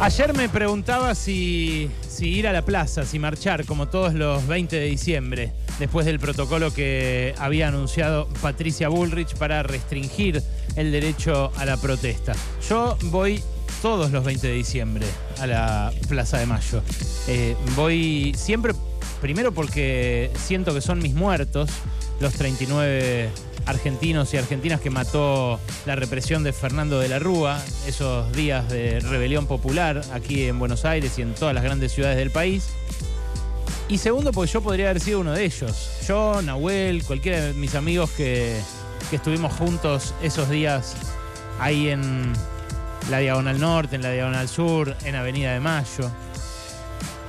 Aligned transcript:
Ayer 0.00 0.32
me 0.32 0.48
preguntaba 0.48 1.12
si, 1.16 1.90
ir 2.20 2.46
a 2.46 2.52
la 2.52 2.62
plaza, 2.62 3.04
si 3.04 3.18
marchar 3.18 3.66
como 3.66 3.88
todos 3.88 4.14
los 4.14 4.46
20 4.46 4.76
de 4.76 4.86
diciembre, 4.86 5.52
después 5.80 6.06
del 6.06 6.20
protocolo 6.20 6.72
que 6.72 7.34
había 7.36 7.66
anunciado 7.66 8.28
Patricia 8.40 8.88
Bullrich 8.88 9.34
para 9.34 9.64
restringir 9.64 10.40
el 10.76 10.92
derecho 10.92 11.50
a 11.56 11.64
la 11.64 11.76
protesta. 11.76 12.32
Yo 12.68 12.96
voy 13.06 13.42
todos 13.82 14.12
los 14.12 14.24
20 14.24 14.46
de 14.46 14.52
diciembre 14.54 15.06
a 15.40 15.48
la 15.48 15.92
Plaza 16.08 16.38
de 16.38 16.46
Mayo. 16.46 16.80
Eh, 17.26 17.56
voy 17.74 18.32
siempre, 18.36 18.74
primero 19.20 19.50
porque 19.52 20.30
siento 20.36 20.72
que 20.74 20.80
son 20.80 21.00
mis 21.00 21.14
muertos, 21.14 21.70
los 22.20 22.34
39 22.34 23.30
argentinos 23.66 24.32
y 24.32 24.38
argentinas 24.38 24.80
que 24.80 24.90
mató 24.90 25.60
la 25.84 25.94
represión 25.94 26.42
de 26.42 26.52
Fernando 26.52 26.98
de 26.98 27.08
la 27.08 27.18
Rúa, 27.18 27.62
esos 27.86 28.32
días 28.32 28.68
de 28.68 29.00
rebelión 29.00 29.46
popular 29.46 30.02
aquí 30.12 30.44
en 30.44 30.58
Buenos 30.58 30.84
Aires 30.84 31.18
y 31.18 31.22
en 31.22 31.34
todas 31.34 31.54
las 31.54 31.62
grandes 31.62 31.92
ciudades 31.92 32.16
del 32.16 32.30
país. 32.30 32.70
Y 33.88 33.98
segundo, 33.98 34.32
porque 34.32 34.52
yo 34.52 34.60
podría 34.62 34.90
haber 34.90 35.00
sido 35.00 35.20
uno 35.20 35.32
de 35.32 35.44
ellos. 35.44 35.90
Yo, 36.06 36.42
Nahuel, 36.42 37.04
cualquiera 37.04 37.40
de 37.40 37.54
mis 37.54 37.74
amigos 37.74 38.10
que, 38.10 38.60
que 39.10 39.16
estuvimos 39.16 39.52
juntos 39.54 40.14
esos 40.22 40.50
días 40.50 40.96
ahí 41.58 41.88
en 41.88 42.32
la 43.10 43.18
Diagonal 43.18 43.58
Norte, 43.58 43.96
en 43.96 44.02
la 44.02 44.10
Diagonal 44.10 44.48
Sur, 44.48 44.94
en 45.04 45.14
Avenida 45.14 45.52
de 45.54 45.60
Mayo. 45.60 46.10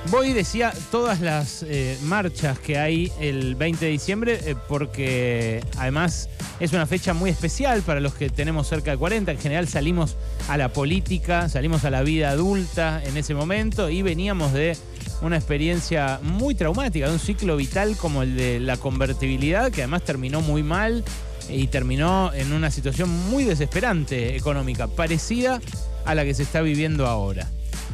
Voy, 0.08 0.32
decía, 0.32 0.72
todas 0.90 1.20
las 1.20 1.62
eh, 1.62 1.96
marchas 2.02 2.58
que 2.58 2.78
hay 2.78 3.12
el 3.20 3.54
20 3.54 3.84
de 3.84 3.90
diciembre 3.90 4.40
eh, 4.44 4.56
porque 4.66 5.62
además 5.76 6.30
es 6.58 6.72
una 6.72 6.86
fecha 6.86 7.12
muy 7.12 7.30
especial 7.30 7.82
para 7.82 8.00
los 8.00 8.14
que 8.14 8.30
tenemos 8.30 8.66
cerca 8.66 8.90
de 8.92 8.96
40. 8.96 9.30
En 9.30 9.38
general 9.38 9.68
salimos 9.68 10.16
a 10.48 10.56
la 10.56 10.72
política, 10.72 11.48
salimos 11.48 11.84
a 11.84 11.90
la 11.90 12.02
vida 12.02 12.30
adulta 12.30 13.02
en 13.04 13.16
ese 13.18 13.34
momento 13.34 13.90
y 13.90 14.00
veníamos 14.00 14.52
de 14.54 14.76
una 15.20 15.36
experiencia 15.36 16.18
muy 16.22 16.54
traumática, 16.54 17.06
de 17.06 17.12
un 17.12 17.20
ciclo 17.20 17.56
vital 17.56 17.96
como 17.96 18.22
el 18.22 18.36
de 18.36 18.58
la 18.58 18.78
convertibilidad, 18.78 19.70
que 19.70 19.82
además 19.82 20.02
terminó 20.02 20.40
muy 20.40 20.62
mal 20.62 21.04
y 21.48 21.66
terminó 21.66 22.32
en 22.32 22.52
una 22.52 22.70
situación 22.70 23.10
muy 23.10 23.44
desesperante 23.44 24.34
económica, 24.34 24.88
parecida 24.88 25.60
a 26.06 26.14
la 26.14 26.24
que 26.24 26.32
se 26.32 26.42
está 26.42 26.62
viviendo 26.62 27.06
ahora. 27.06 27.48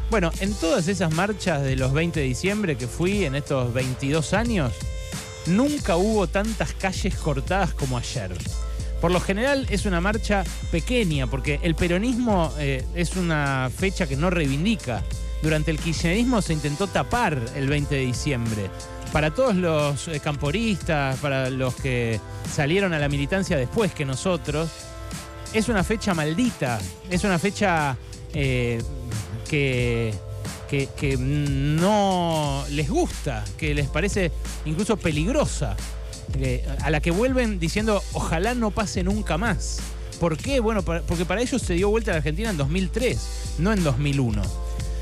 Bueno, 0.08 0.30
en 0.40 0.54
todas 0.54 0.86
esas 0.86 1.12
marchas 1.12 1.62
de 1.62 1.74
los 1.74 1.92
20 1.92 2.20
de 2.20 2.26
diciembre 2.26 2.76
que 2.76 2.86
fui 2.86 3.24
en 3.24 3.34
estos 3.34 3.72
22 3.74 4.34
años, 4.34 4.72
nunca 5.46 5.96
hubo 5.96 6.28
tantas 6.28 6.72
calles 6.74 7.16
cortadas 7.16 7.74
como 7.74 7.98
ayer. 7.98 8.30
Por 9.00 9.10
lo 9.10 9.20
general 9.20 9.66
es 9.68 9.84
una 9.84 10.00
marcha 10.00 10.44
pequeña, 10.70 11.26
porque 11.26 11.58
el 11.62 11.74
peronismo 11.74 12.52
eh, 12.58 12.84
es 12.94 13.16
una 13.16 13.68
fecha 13.76 14.06
que 14.06 14.16
no 14.16 14.30
reivindica. 14.30 15.02
Durante 15.42 15.72
el 15.72 15.78
kirchnerismo 15.78 16.40
se 16.40 16.52
intentó 16.52 16.86
tapar 16.86 17.38
el 17.56 17.68
20 17.68 17.94
de 17.94 18.00
diciembre. 18.02 18.70
Para 19.12 19.34
todos 19.34 19.56
los 19.56 20.06
eh, 20.06 20.20
camporistas, 20.20 21.18
para 21.18 21.50
los 21.50 21.74
que 21.74 22.20
salieron 22.50 22.94
a 22.94 22.98
la 23.00 23.08
militancia 23.08 23.56
después 23.56 23.92
que 23.92 24.04
nosotros, 24.04 24.70
es 25.52 25.68
una 25.68 25.82
fecha 25.82 26.14
maldita, 26.14 26.78
es 27.10 27.24
una 27.24 27.38
fecha 27.38 27.96
eh, 28.32 28.82
que, 29.48 30.12
que, 30.68 31.16
no 31.18 32.64
les 32.70 32.88
gusta, 32.88 33.44
que 33.56 33.74
les 33.74 33.88
parece 33.88 34.32
incluso 34.64 34.96
peligrosa, 34.96 35.76
a 36.82 36.90
la 36.90 37.00
que 37.00 37.10
vuelven 37.10 37.58
diciendo 37.58 38.02
ojalá 38.12 38.54
no 38.54 38.70
pase 38.70 39.02
nunca 39.02 39.38
más. 39.38 39.78
¿Por 40.20 40.36
qué? 40.36 40.60
Bueno, 40.60 40.82
porque 40.82 41.24
para 41.24 41.42
ellos 41.42 41.62
se 41.62 41.74
dio 41.74 41.90
vuelta 41.90 42.10
a 42.10 42.14
la 42.14 42.18
Argentina 42.18 42.50
en 42.50 42.56
2003, 42.56 43.18
no 43.58 43.72
en 43.72 43.84
2001. 43.84 44.42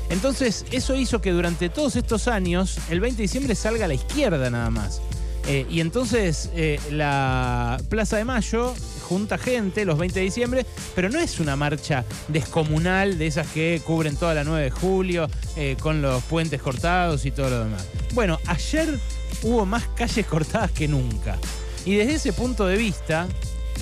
Entonces, 0.09 0.65
eso 0.71 0.95
hizo 0.95 1.21
que 1.21 1.31
durante 1.31 1.69
todos 1.69 1.95
estos 1.95 2.27
años, 2.27 2.77
el 2.89 2.99
20 2.99 3.17
de 3.17 3.23
diciembre 3.23 3.55
salga 3.55 3.85
a 3.85 3.87
la 3.87 3.95
izquierda 3.95 4.49
nada 4.49 4.69
más. 4.69 5.01
Eh, 5.47 5.65
y 5.69 5.79
entonces 5.79 6.49
eh, 6.55 6.79
la 6.89 7.77
Plaza 7.89 8.17
de 8.17 8.25
Mayo 8.25 8.73
junta 9.05 9.37
gente 9.37 9.85
los 9.85 9.97
20 9.97 10.19
de 10.19 10.25
diciembre, 10.25 10.65
pero 10.95 11.09
no 11.09 11.19
es 11.19 11.39
una 11.39 11.55
marcha 11.55 12.03
descomunal 12.27 13.17
de 13.17 13.27
esas 13.27 13.47
que 13.47 13.81
cubren 13.85 14.17
toda 14.17 14.33
la 14.33 14.43
9 14.43 14.65
de 14.65 14.71
julio, 14.71 15.27
eh, 15.55 15.77
con 15.79 16.01
los 16.01 16.23
puentes 16.23 16.61
cortados 16.61 17.25
y 17.25 17.31
todo 17.31 17.49
lo 17.49 17.63
demás. 17.63 17.87
Bueno, 18.13 18.39
ayer 18.47 18.99
hubo 19.43 19.65
más 19.65 19.87
calles 19.95 20.25
cortadas 20.25 20.71
que 20.71 20.87
nunca. 20.87 21.37
Y 21.85 21.95
desde 21.95 22.15
ese 22.15 22.33
punto 22.33 22.65
de 22.65 22.77
vista, 22.77 23.27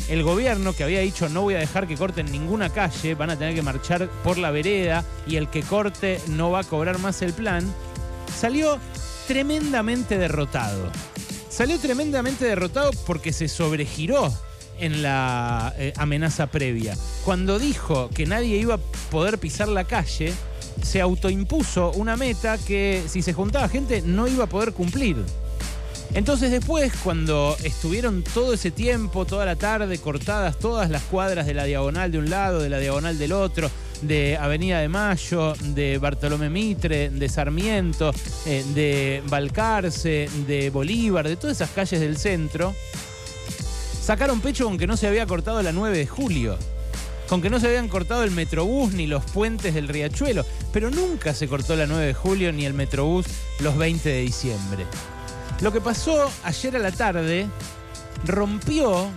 el 0.09 0.23
gobierno 0.23 0.73
que 0.73 0.84
había 0.84 1.00
dicho 1.00 1.29
no 1.29 1.41
voy 1.41 1.55
a 1.55 1.59
dejar 1.59 1.88
que 1.88 1.95
corten 1.95 2.31
ninguna 2.31 2.69
calle, 2.69 3.16
van 3.16 3.29
a 3.29 3.40
tener 3.40 3.55
que 3.55 3.61
marchar 3.61 4.09
por 4.23 4.38
la 4.38 4.51
vereda 4.51 5.05
y 5.25 5.38
el 5.38 5.50
que 5.50 5.63
corte 5.63 6.19
no 6.28 6.51
va 6.51 6.59
a 6.59 6.63
cobrar 6.63 7.00
más 7.00 7.22
el 7.22 7.34
plan, 7.34 7.63
salió 8.35 8.78
tremendamente 9.28 10.17
derrotado 10.17 10.91
salió 11.53 11.78
tremendamente 11.78 12.45
derrotado 12.45 12.90
porque 13.05 13.31
se 13.31 13.47
sobregiró 13.47 14.34
en 14.79 15.01
la 15.01 15.73
eh, 15.78 15.94
amenaza 15.97 16.47
previa. 16.47 16.95
Cuando 17.25 17.59
dijo 17.59 18.09
que 18.09 18.25
nadie 18.25 18.57
iba 18.57 18.75
a 18.75 18.79
poder 19.11 19.38
pisar 19.38 19.67
la 19.67 19.84
calle, 19.84 20.34
se 20.81 21.01
autoimpuso 21.01 21.91
una 21.91 22.17
meta 22.17 22.57
que 22.57 23.03
si 23.07 23.22
se 23.22 23.34
juntaba 23.34 23.69
gente 23.69 24.01
no 24.01 24.28
iba 24.28 24.45
a 24.45 24.47
poder 24.47 24.73
cumplir. 24.73 25.17
Entonces 26.13 26.51
después, 26.51 26.94
cuando 27.03 27.57
estuvieron 27.63 28.23
todo 28.23 28.53
ese 28.53 28.69
tiempo, 28.69 29.25
toda 29.25 29.45
la 29.45 29.56
tarde, 29.56 29.97
cortadas 29.97 30.59
todas 30.59 30.91
las 30.91 31.01
cuadras 31.03 31.47
de 31.47 31.55
la 31.55 31.63
diagonal 31.63 32.11
de 32.11 32.19
un 32.19 32.29
lado, 32.29 32.61
de 32.61 32.69
la 32.69 32.78
diagonal 32.78 33.17
del 33.17 33.31
otro, 33.31 33.72
de 34.03 34.38
Avenida 34.38 34.79
de 34.79 34.90
Mayo, 34.90 35.53
de 35.59 35.97
Bartolomé 35.97 36.50
Mitre, 36.50 37.09
de 37.09 37.29
Sarmiento, 37.29 38.13
eh, 38.45 38.63
de 38.75 39.23
Balcarce, 39.28 40.29
de 40.47 40.69
Bolívar, 40.69 41.28
de 41.28 41.35
todas 41.35 41.57
esas 41.57 41.72
calles 41.72 42.00
del 42.00 42.17
centro, 42.17 42.75
sacaron 44.03 44.41
pecho 44.41 44.66
con 44.66 44.78
que 44.78 44.86
no 44.86 44.97
se 44.97 45.08
había 45.08 45.25
cortado 45.25 45.62
la 45.62 45.72
9 45.72 45.97
de 45.97 46.06
julio, 46.06 46.58
con 47.30 47.41
que 47.41 47.50
no 47.50 47.59
se 47.59 47.68
habían 47.68 47.88
cortado 47.88 48.24
el 48.24 48.31
Metrobús 48.31 48.94
ni 48.94 49.08
los 49.08 49.24
puentes 49.24 49.74
del 49.74 49.88
Riachuelo, 49.88 50.46
pero 50.74 50.91
nunca 50.91 51.34
se 51.34 51.47
cortó 51.47 51.78
la 51.78 51.88
9 51.88 52.08
de 52.08 52.14
julio 52.14 52.52
ni 52.52 52.66
el 52.66 52.74
Metrobús 52.74 53.25
los 53.62 53.78
20 53.78 54.09
de 54.09 54.22
diciembre. 54.22 54.86
Lo 55.62 55.72
que 55.72 55.80
pasó 55.80 56.30
ayer 56.44 56.75
a 56.75 56.80
la 56.80 56.91
tarde 56.91 57.47
rompió 58.25 59.08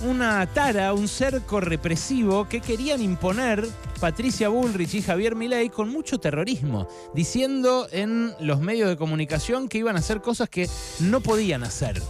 una 0.00 0.46
tara, 0.46 0.94
un 0.94 1.06
cerco 1.06 1.60
represivo 1.60 2.48
que 2.48 2.62
querían 2.62 3.02
imponer 3.02 3.68
Patricia 4.00 4.48
Bullrich 4.48 4.94
y 4.94 5.02
Javier 5.02 5.36
Milei 5.36 5.68
con 5.68 5.90
mucho 5.90 6.18
terrorismo, 6.18 6.88
diciendo 7.14 7.86
en 7.92 8.34
los 8.40 8.60
medios 8.60 8.88
de 8.88 8.96
comunicación 8.96 9.68
que 9.68 9.76
iban 9.76 9.96
a 9.96 9.98
hacer 9.98 10.22
cosas 10.22 10.48
que 10.48 10.66
no 11.00 11.20
podían 11.20 11.62
hacer. 11.62 12.00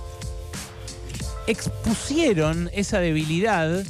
Expusieron 1.51 2.71
esa 2.73 3.01
debilidad 3.01 3.83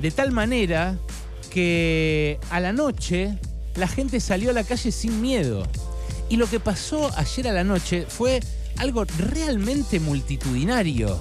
de 0.00 0.10
tal 0.10 0.32
manera 0.32 0.98
que 1.50 2.40
a 2.48 2.60
la 2.60 2.72
noche 2.72 3.36
la 3.74 3.86
gente 3.86 4.20
salió 4.20 4.48
a 4.48 4.52
la 4.54 4.64
calle 4.64 4.90
sin 4.90 5.20
miedo. 5.20 5.66
Y 6.30 6.36
lo 6.36 6.48
que 6.48 6.60
pasó 6.60 7.10
ayer 7.18 7.48
a 7.48 7.52
la 7.52 7.62
noche 7.62 8.06
fue 8.08 8.40
algo 8.78 9.04
realmente 9.04 10.00
multitudinario 10.00 11.20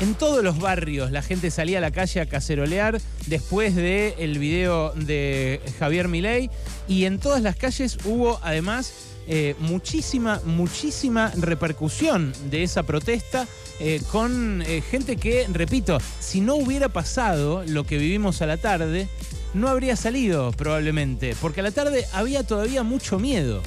en 0.00 0.14
todos 0.14 0.42
los 0.44 0.58
barrios 0.58 1.10
la 1.10 1.22
gente 1.22 1.50
salía 1.50 1.78
a 1.78 1.80
la 1.80 1.90
calle 1.90 2.20
a 2.20 2.26
cacerolear 2.26 3.00
después 3.26 3.74
del 3.74 4.14
el 4.18 4.38
video 4.38 4.92
de 4.92 5.60
Javier 5.78 6.08
Milei 6.08 6.50
y 6.88 7.04
en 7.04 7.18
todas 7.18 7.42
las 7.42 7.56
calles 7.56 7.98
hubo 8.04 8.38
además 8.42 8.92
eh, 9.28 9.56
muchísima, 9.58 10.40
muchísima 10.44 11.32
repercusión 11.36 12.32
de 12.48 12.62
esa 12.62 12.84
protesta 12.84 13.48
eh, 13.80 14.00
con 14.12 14.62
eh, 14.62 14.82
gente 14.88 15.16
que, 15.16 15.48
repito, 15.52 15.98
si 16.20 16.40
no 16.40 16.54
hubiera 16.54 16.88
pasado 16.88 17.64
lo 17.66 17.82
que 17.82 17.98
vivimos 17.98 18.40
a 18.40 18.46
la 18.46 18.56
tarde, 18.56 19.08
no 19.52 19.68
habría 19.68 19.96
salido 19.96 20.52
probablemente, 20.52 21.34
porque 21.40 21.58
a 21.58 21.64
la 21.64 21.72
tarde 21.72 22.06
había 22.12 22.44
todavía 22.44 22.84
mucho 22.84 23.18
miedo. 23.18 23.62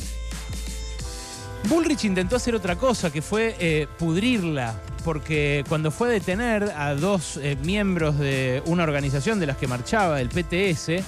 Bullrich 1.68 2.06
intentó 2.06 2.38
hacer 2.38 2.56
otra 2.56 2.78
cosa, 2.78 3.12
que 3.12 3.22
fue 3.22 3.88
pudrirla, 4.00 4.82
porque 5.04 5.64
cuando 5.68 5.92
fue 5.92 6.10
a 6.10 6.12
detener 6.12 6.64
a 6.76 6.96
dos 6.96 7.38
eh, 7.38 7.58
miembros 7.64 8.18
de 8.18 8.62
una 8.66 8.84
organización 8.84 9.40
de 9.40 9.48
las 9.48 9.58
que 9.58 9.68
marchaba, 9.68 10.22
el 10.22 10.30
PTS, 10.30 11.04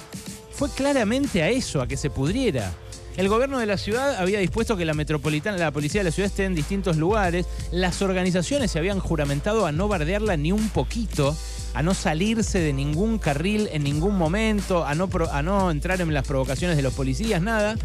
fue 0.50 0.70
claramente 0.70 1.42
a 1.42 1.48
eso, 1.48 1.80
a 1.80 1.86
que 1.86 1.96
se 1.96 2.10
pudriera. 2.10 2.72
El 3.16 3.28
gobierno 3.28 3.58
de 3.58 3.66
la 3.66 3.76
ciudad 3.76 4.16
había 4.16 4.38
dispuesto 4.38 4.76
que 4.76 4.86
la 4.86 4.94
metropolitana, 4.94 5.58
la 5.58 5.70
policía 5.70 6.00
de 6.00 6.06
la 6.06 6.12
ciudad 6.12 6.30
esté 6.30 6.44
en 6.44 6.54
distintos 6.54 6.96
lugares. 6.96 7.46
Las 7.70 8.00
organizaciones 8.00 8.70
se 8.70 8.78
habían 8.78 9.00
juramentado 9.00 9.66
a 9.66 9.72
no 9.72 9.86
bardearla 9.86 10.36
ni 10.38 10.50
un 10.50 10.70
poquito, 10.70 11.36
a 11.74 11.82
no 11.82 11.94
salirse 11.94 12.58
de 12.58 12.72
ningún 12.72 13.18
carril 13.18 13.68
en 13.72 13.84
ningún 13.84 14.16
momento, 14.16 14.84
a 14.84 14.94
no, 14.94 15.08
a 15.30 15.42
no 15.42 15.70
entrar 15.70 16.00
en 16.00 16.12
las 16.12 16.26
provocaciones 16.26 16.76
de 16.76 16.82
los 16.82 16.94
policías, 16.94 17.40
nada. 17.40 17.76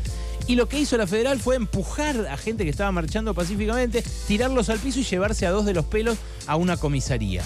Y 0.48 0.56
lo 0.56 0.70
que 0.70 0.80
hizo 0.80 0.98
la 0.98 1.08
federal 1.08 1.40
fue 1.40 1.56
empujar 1.56 2.28
a 2.28 2.38
gente 2.38 2.64
que 2.64 2.70
estaba 2.70 2.92
marchando 2.92 3.34
pacíficamente, 3.34 4.04
tirarlos 4.28 4.70
al 4.70 4.80
piso 4.80 5.00
y 5.00 5.04
llevarse 5.04 5.46
a 5.46 5.52
dos 5.52 5.66
de 5.66 5.74
los 5.74 5.86
pelos 5.86 6.18
a 6.48 6.56
una 6.56 6.78
comisaría. 6.78 7.44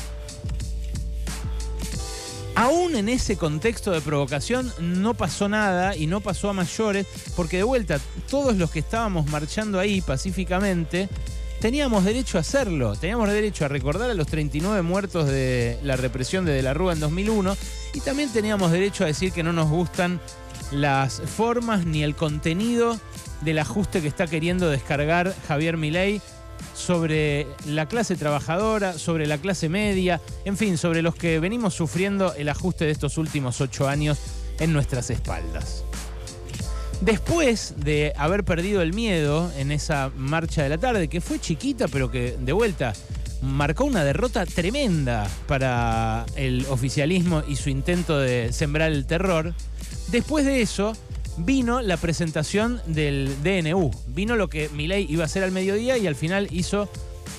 Aún 2.54 2.96
en 2.96 3.10
ese 3.10 3.38
contexto 3.38 3.92
de 3.92 4.02
provocación 4.02 4.72
no 4.80 5.14
pasó 5.14 5.48
nada 5.48 5.96
y 5.96 6.06
no 6.06 6.22
pasó 6.22 6.50
a 6.50 6.54
mayores, 6.54 7.08
porque 7.36 7.58
de 7.58 7.64
vuelta, 7.64 8.00
todos 8.30 8.56
los 8.58 8.70
que 8.70 8.80
estábamos 8.80 9.26
marchando 9.28 9.80
ahí 9.80 10.02
pacíficamente, 10.02 11.08
teníamos 11.62 12.04
derecho 12.04 12.40
a 12.40 12.42
hacerlo, 12.42 12.96
teníamos 12.96 13.30
derecho 13.30 13.66
a 13.66 13.68
recordar 13.68 14.10
a 14.10 14.16
los 14.16 14.26
39 14.26 14.82
muertos 14.82 15.28
de 15.28 15.78
la 15.84 15.96
represión 15.96 16.44
de 16.44 16.54
De 16.54 16.64
la 16.64 16.74
Rúa 16.74 16.94
en 16.94 17.00
2001 17.00 17.56
y 17.94 18.00
también 18.02 18.34
teníamos 18.34 18.72
derecho 18.72 19.04
a 19.04 19.08
decir 19.08 19.32
que 19.32 19.44
no 19.44 19.54
nos 19.54 19.70
gustan 19.70 20.20
las 20.72 21.22
formas 21.22 21.86
ni 21.86 22.04
el 22.04 22.16
contenido 22.16 23.00
del 23.42 23.60
ajuste 23.60 24.02
que 24.02 24.08
está 24.08 24.26
queriendo 24.26 24.70
descargar 24.72 25.36
Javier 25.48 25.78
Milei 25.78 26.20
sobre 26.74 27.46
la 27.68 27.88
clase 27.88 28.16
trabajadora, 28.16 28.94
sobre 28.94 29.28
la 29.28 29.38
clase 29.38 29.70
media, 29.70 30.20
en 30.46 30.58
fin, 30.58 30.80
sobre 30.80 31.04
los 31.04 31.14
que 31.14 31.40
venimos 31.40 31.76
sufriendo 31.76 32.34
el 32.34 32.50
ajuste 32.50 32.86
de 32.86 32.92
estos 32.92 33.20
últimos 33.20 33.62
ocho 33.62 33.88
años 33.88 34.18
en 34.60 34.74
nuestras 34.74 35.12
espaldas. 35.12 35.84
Después 37.02 37.74
de 37.78 38.14
haber 38.16 38.44
perdido 38.44 38.84
el 38.84 38.94
miedo 38.94 39.52
en 39.58 39.72
esa 39.72 40.12
marcha 40.16 40.62
de 40.62 40.70
la 40.70 40.78
tarde, 40.78 41.08
que 41.08 41.20
fue 41.20 41.40
chiquita, 41.40 41.88
pero 41.88 42.12
que 42.12 42.38
de 42.40 42.54
vuelta 42.54 42.94
marcó 43.42 43.86
una 43.86 44.04
derrota 44.04 44.46
tremenda 44.46 45.28
para 45.48 46.28
el 46.36 46.64
oficialismo 46.70 47.42
y 47.48 47.56
su 47.56 47.70
intento 47.70 48.20
de 48.20 48.54
sembrar 48.54 48.92
el 48.92 49.08
terror, 49.08 49.56
después 50.10 50.46
de 50.46 50.62
eso 50.62 50.94
vino 51.38 51.82
la 51.82 51.98
presentación 51.98 52.82
del 52.86 53.36
DNU. 53.44 53.90
Vino 54.08 54.36
lo 54.36 54.48
que 54.48 54.70
Milei 54.70 55.08
iba 55.10 55.24
a 55.24 55.26
hacer 55.26 55.44
al 55.44 55.52
mediodía 55.52 55.98
y 55.98 56.06
al 56.06 56.16
final 56.16 56.50
hizo 56.52 56.88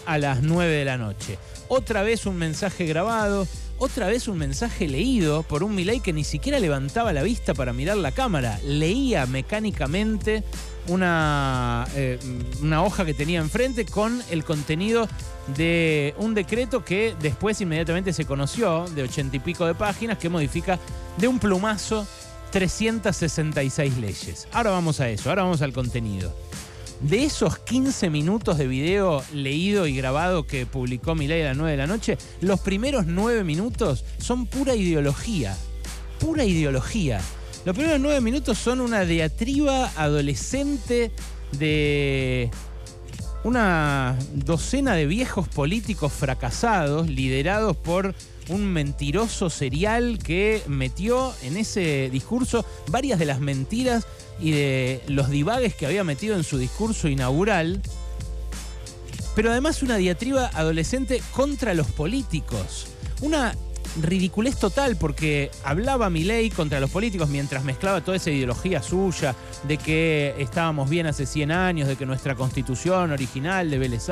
a 0.06 0.18
las 0.18 0.42
9 0.42 0.72
de 0.72 0.84
la 0.84 0.98
noche. 0.98 1.38
Otra 1.68 2.02
vez 2.02 2.26
un 2.26 2.36
mensaje 2.36 2.84
grabado, 2.86 3.46
otra 3.82 4.06
vez 4.06 4.28
un 4.28 4.38
mensaje 4.38 4.86
leído 4.86 5.42
por 5.42 5.64
un 5.64 5.74
Milei 5.74 5.98
que 5.98 6.12
ni 6.12 6.22
siquiera 6.22 6.60
levantaba 6.60 7.12
la 7.12 7.24
vista 7.24 7.52
para 7.52 7.72
mirar 7.72 7.96
la 7.96 8.12
cámara. 8.12 8.60
Leía 8.64 9.26
mecánicamente 9.26 10.44
una, 10.86 11.84
eh, 11.96 12.20
una 12.60 12.84
hoja 12.84 13.04
que 13.04 13.12
tenía 13.12 13.40
enfrente 13.40 13.84
con 13.84 14.22
el 14.30 14.44
contenido 14.44 15.08
de 15.56 16.14
un 16.18 16.32
decreto 16.32 16.84
que 16.84 17.16
después 17.20 17.60
inmediatamente 17.60 18.12
se 18.12 18.24
conoció, 18.24 18.84
de 18.94 19.02
ochenta 19.02 19.36
y 19.36 19.40
pico 19.40 19.66
de 19.66 19.74
páginas, 19.74 20.16
que 20.16 20.28
modifica 20.28 20.78
de 21.18 21.26
un 21.26 21.40
plumazo 21.40 22.06
366 22.52 23.98
leyes. 23.98 24.46
Ahora 24.52 24.70
vamos 24.70 25.00
a 25.00 25.08
eso, 25.08 25.28
ahora 25.28 25.42
vamos 25.42 25.60
al 25.60 25.72
contenido. 25.72 26.32
De 27.02 27.24
esos 27.24 27.58
15 27.58 28.10
minutos 28.10 28.58
de 28.58 28.68
video 28.68 29.24
leído 29.34 29.88
y 29.88 29.96
grabado 29.96 30.46
que 30.46 30.66
publicó 30.66 31.16
Milei 31.16 31.42
a 31.42 31.46
las 31.46 31.56
9 31.56 31.72
de 31.72 31.76
la 31.76 31.88
noche, 31.88 32.16
los 32.40 32.60
primeros 32.60 33.06
9 33.06 33.42
minutos 33.42 34.04
son 34.18 34.46
pura 34.46 34.76
ideología. 34.76 35.56
Pura 36.20 36.44
ideología. 36.44 37.20
Los 37.64 37.74
primeros 37.74 38.00
9 38.00 38.20
minutos 38.20 38.56
son 38.56 38.80
una 38.80 39.04
diatriba 39.04 39.90
adolescente 39.96 41.10
de 41.58 42.50
una 43.42 44.16
docena 44.34 44.94
de 44.94 45.06
viejos 45.06 45.48
políticos 45.48 46.12
fracasados 46.12 47.08
liderados 47.08 47.76
por 47.76 48.14
un 48.48 48.66
mentiroso 48.66 49.50
serial 49.50 50.18
que 50.18 50.62
metió 50.68 51.34
en 51.42 51.56
ese 51.56 52.10
discurso 52.10 52.64
varias 52.88 53.18
de 53.18 53.24
las 53.24 53.40
mentiras 53.40 54.06
y 54.42 54.50
de 54.50 55.00
los 55.06 55.30
divagues 55.30 55.74
que 55.74 55.86
había 55.86 56.02
metido 56.02 56.36
en 56.36 56.42
su 56.42 56.58
discurso 56.58 57.08
inaugural, 57.08 57.80
pero 59.36 59.52
además 59.52 59.82
una 59.82 59.96
diatriba 59.96 60.50
adolescente 60.52 61.22
contra 61.32 61.74
los 61.74 61.86
políticos. 61.86 62.88
Una 63.20 63.54
ridiculez 64.00 64.56
total 64.58 64.96
porque 64.96 65.50
hablaba 65.64 66.10
Milei 66.10 66.50
contra 66.50 66.80
los 66.80 66.90
políticos 66.90 67.28
mientras 67.28 67.62
mezclaba 67.62 68.00
toda 68.00 68.16
esa 68.16 68.30
ideología 68.30 68.82
suya 68.82 69.34
de 69.68 69.76
que 69.76 70.34
estábamos 70.38 70.90
bien 70.90 71.06
hace 71.06 71.24
100 71.24 71.52
años, 71.52 71.88
de 71.88 71.96
que 71.96 72.04
nuestra 72.04 72.34
constitución 72.34 73.12
original 73.12 73.70
de 73.70 73.78
Vélez 73.78 74.06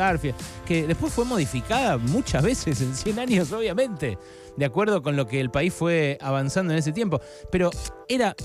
que 0.65 0.87
después 0.87 1.13
fue 1.13 1.25
modificada 1.25 1.97
muchas 1.97 2.43
veces 2.45 2.81
en 2.81 2.95
100 2.95 3.19
años, 3.19 3.51
obviamente, 3.53 4.17
de 4.57 4.65
acuerdo 4.65 5.03
con 5.03 5.17
lo 5.17 5.27
que 5.27 5.41
el 5.41 5.51
país 5.51 5.75
fue 5.75 6.19
avanzando 6.21 6.73
en 6.73 6.79
ese 6.79 6.93
tiempo, 6.93 7.21
pero 7.51 7.71
era 8.09 8.37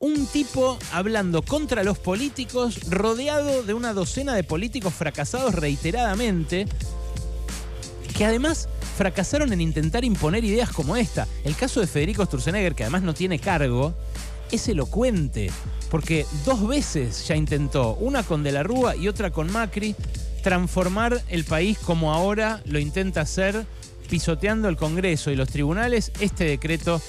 un 0.00 0.26
tipo 0.26 0.78
hablando 0.92 1.42
contra 1.42 1.84
los 1.84 1.98
políticos, 1.98 2.88
rodeado 2.88 3.62
de 3.62 3.74
una 3.74 3.92
docena 3.92 4.34
de 4.34 4.42
políticos 4.42 4.94
fracasados 4.94 5.54
reiteradamente, 5.54 6.66
que 8.16 8.24
además 8.24 8.70
fracasaron 8.96 9.52
en 9.52 9.60
intentar 9.60 10.02
imponer 10.06 10.42
ideas 10.42 10.70
como 10.70 10.96
esta. 10.96 11.28
El 11.44 11.54
caso 11.54 11.80
de 11.80 11.86
Federico 11.86 12.24
Sturzenegger, 12.24 12.74
que 12.74 12.84
además 12.84 13.02
no 13.02 13.12
tiene 13.12 13.38
cargo, 13.38 13.94
es 14.50 14.68
elocuente, 14.68 15.50
porque 15.90 16.24
dos 16.46 16.66
veces 16.66 17.28
ya 17.28 17.36
intentó, 17.36 17.94
una 17.96 18.22
con 18.22 18.42
De 18.42 18.52
la 18.52 18.62
Rúa 18.62 18.96
y 18.96 19.06
otra 19.06 19.30
con 19.30 19.52
Macri, 19.52 19.94
transformar 20.42 21.22
el 21.28 21.44
país 21.44 21.78
como 21.78 22.14
ahora 22.14 22.62
lo 22.64 22.78
intenta 22.78 23.20
hacer, 23.20 23.66
pisoteando 24.08 24.70
el 24.70 24.78
Congreso 24.78 25.30
y 25.30 25.36
los 25.36 25.50
tribunales, 25.50 26.10
este 26.20 26.44
decreto 26.44 27.02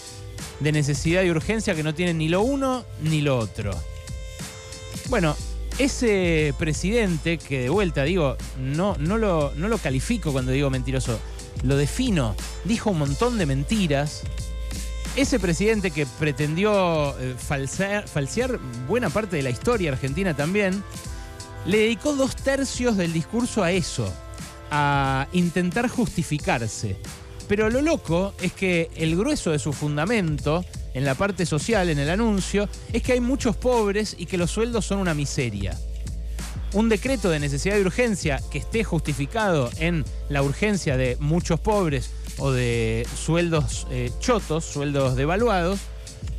de 0.62 0.72
necesidad 0.72 1.24
y 1.24 1.32
urgencia 1.32 1.76
que 1.76 1.84
no 1.84 1.94
tiene 1.94 2.14
ni 2.14 2.30
lo 2.30 2.42
uno 2.42 2.86
ni 3.04 3.22
lo 3.22 3.38
otro. 3.38 3.72
Bueno, 5.10 5.36
ese 5.78 6.54
presidente, 6.58 7.38
que 7.38 7.62
de 7.62 7.70
vuelta 7.70 8.04
digo, 8.04 8.38
no, 8.60 8.96
no, 9.00 9.18
lo, 9.18 9.54
no 9.56 9.68
lo 9.68 9.78
califico 9.78 10.32
cuando 10.32 10.52
digo 10.52 10.70
mentiroso, 10.70 11.20
lo 11.64 11.76
defino, 11.76 12.36
dijo 12.66 12.92
un 12.92 13.00
montón 13.00 13.38
de 13.38 13.46
mentiras. 13.46 14.24
Ese 15.16 15.40
presidente 15.40 15.92
que 15.92 16.06
pretendió 16.20 17.18
eh, 17.20 17.36
falsear, 17.38 18.60
buena 18.88 19.10
parte 19.10 19.36
de 19.36 19.44
la 19.44 19.50
historia 19.50 19.92
argentina 19.92 20.36
también, 20.36 20.84
le 21.66 21.80
dedicó 21.80 22.14
dos 22.16 22.36
tercios 22.36 22.96
del 22.96 23.12
discurso 23.12 23.64
a 23.64 23.72
eso, 23.72 24.12
a 24.70 25.28
intentar 25.34 25.90
justificarse. 25.90 26.98
Pero 27.48 27.70
lo 27.70 27.82
loco 27.82 28.34
es 28.42 28.54
que 28.54 28.90
el 28.96 29.16
grueso 29.16 29.52
de 29.52 29.60
su 29.60 29.74
fundamento, 29.74 30.64
en 30.94 31.06
la 31.06 31.16
parte 31.16 31.46
social, 31.46 31.90
en 31.90 32.00
el 32.00 32.10
anuncio, 32.10 32.68
es 32.94 33.04
que 33.04 33.14
hay 33.14 33.20
muchos 33.20 33.56
pobres 33.56 34.16
y 34.18 34.26
que 34.26 34.38
los 34.38 34.52
sueldos 34.52 34.86
son 34.86 35.00
una 35.00 35.14
miseria. 35.14 35.78
Un 36.74 36.88
decreto 36.88 37.30
de 37.30 37.40
necesidad 37.40 37.76
de 37.76 37.82
urgencia 37.82 38.42
que 38.50 38.60
esté 38.60 38.84
justificado 38.84 39.70
en 39.78 40.06
la 40.30 40.42
urgencia 40.42 40.96
de 40.96 41.18
muchos 41.20 41.60
pobres 41.60 42.12
o 42.38 42.52
de 42.52 43.06
sueldos 43.16 43.88
eh, 43.92 44.12
chotos, 44.20 44.64
sueldos 44.64 45.16
devaluados, 45.16 45.80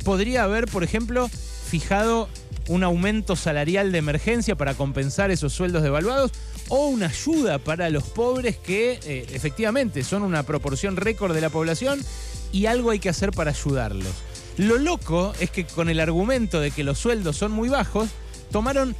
podría 0.03 0.43
haber, 0.43 0.65
por 0.65 0.83
ejemplo, 0.83 1.29
fijado 1.29 2.29
un 2.67 2.83
aumento 2.83 3.35
salarial 3.35 3.91
de 3.91 3.97
emergencia 3.97 4.55
para 4.55 4.73
compensar 4.73 5.31
esos 5.31 5.53
sueldos 5.53 5.83
devaluados 5.83 6.31
o 6.75 6.87
una 6.87 7.05
ayuda 7.05 7.59
para 7.59 7.91
los 7.91 8.03
pobres 8.03 8.57
que 8.57 8.99
eh, 9.03 9.27
efectivamente 9.31 10.03
son 10.03 10.23
una 10.23 10.41
proporción 10.41 10.95
récord 10.97 11.31
de 11.31 11.39
la 11.39 11.51
población 11.51 12.03
y 12.51 12.65
algo 12.65 12.89
hay 12.89 12.97
que 12.97 13.09
hacer 13.09 13.29
para 13.29 13.51
ayudarlos. 13.51 14.11
Lo 14.57 14.79
loco 14.79 15.33
es 15.39 15.51
que 15.51 15.65
con 15.65 15.87
el 15.87 15.99
argumento 15.99 16.59
de 16.59 16.71
que 16.71 16.83
los 16.83 16.97
sueldos 16.97 17.37
son 17.37 17.51
muy 17.51 17.69
bajos, 17.69 18.09
tomaron 18.51 18.95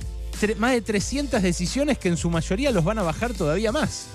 más 0.58 0.74
de 0.74 0.82
300 0.82 1.42
decisiones 1.42 1.98
que 1.98 2.10
en 2.10 2.18
su 2.18 2.30
mayoría 2.30 2.70
los 2.70 2.84
van 2.84 3.00
a 3.00 3.01
bajar 3.01 3.34
todavía 3.34 3.72
más. 3.72 4.06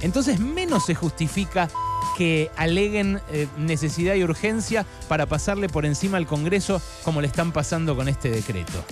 Entonces 0.00 0.40
menos 0.40 0.84
se 0.84 0.96
justifica 0.96 1.70
que 2.18 2.50
aleguen 2.56 3.20
eh, 3.30 3.46
necesidad 3.56 4.16
y 4.16 4.24
urgencia 4.24 4.84
para 5.06 5.26
pasarle 5.26 5.68
por 5.68 5.86
encima 5.86 6.16
al 6.16 6.26
Congreso 6.26 6.82
como 7.04 7.20
le 7.20 7.28
están 7.28 7.52
pasando 7.52 7.94
con 7.94 8.08
este 8.08 8.30
decreto. 8.30 8.84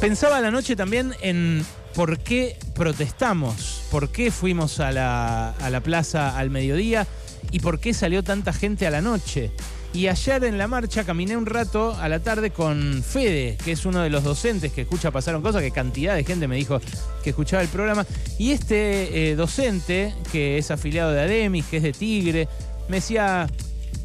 Pensaba 0.00 0.40
la 0.40 0.50
noche 0.50 0.76
también 0.76 1.14
en 1.20 1.64
por 1.94 2.18
qué 2.18 2.58
protestamos, 2.74 3.82
por 3.90 4.10
qué 4.10 4.30
fuimos 4.30 4.78
a 4.80 4.92
la, 4.92 5.50
a 5.50 5.70
la 5.70 5.80
plaza 5.80 6.36
al 6.36 6.50
mediodía 6.50 7.06
y 7.50 7.60
por 7.60 7.80
qué 7.80 7.94
salió 7.94 8.22
tanta 8.22 8.52
gente 8.52 8.86
a 8.86 8.90
la 8.90 9.00
noche. 9.00 9.50
Y 9.96 10.08
ayer 10.08 10.44
en 10.44 10.58
la 10.58 10.68
marcha 10.68 11.04
caminé 11.04 11.38
un 11.38 11.46
rato 11.46 11.96
a 11.98 12.10
la 12.10 12.20
tarde 12.20 12.50
con 12.50 13.02
Fede, 13.02 13.56
que 13.64 13.72
es 13.72 13.86
uno 13.86 14.02
de 14.02 14.10
los 14.10 14.24
docentes 14.24 14.70
que 14.70 14.82
escucha 14.82 15.10
Pasaron 15.10 15.40
Cosas, 15.40 15.62
que 15.62 15.70
cantidad 15.70 16.14
de 16.14 16.22
gente 16.22 16.46
me 16.46 16.56
dijo 16.56 16.80
que 17.24 17.30
escuchaba 17.30 17.62
el 17.62 17.68
programa. 17.68 18.04
Y 18.38 18.50
este 18.50 19.30
eh, 19.30 19.36
docente, 19.36 20.14
que 20.30 20.58
es 20.58 20.70
afiliado 20.70 21.12
de 21.12 21.22
Ademis, 21.22 21.64
que 21.64 21.78
es 21.78 21.82
de 21.82 21.92
Tigre, 21.92 22.46
me 22.88 22.96
decía, 22.96 23.46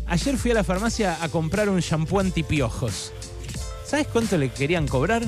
ayer 0.07 0.37
fui 0.37 0.51
a 0.51 0.53
la 0.53 0.63
farmacia 0.63 1.17
a 1.21 1.27
comprar 1.27 1.67
un 1.67 1.81
shampoo 1.81 2.21
antipiojos. 2.21 3.11
¿Sabes 3.85 4.07
cuánto 4.07 4.37
le 4.37 4.47
querían 4.47 4.87
cobrar? 4.87 5.23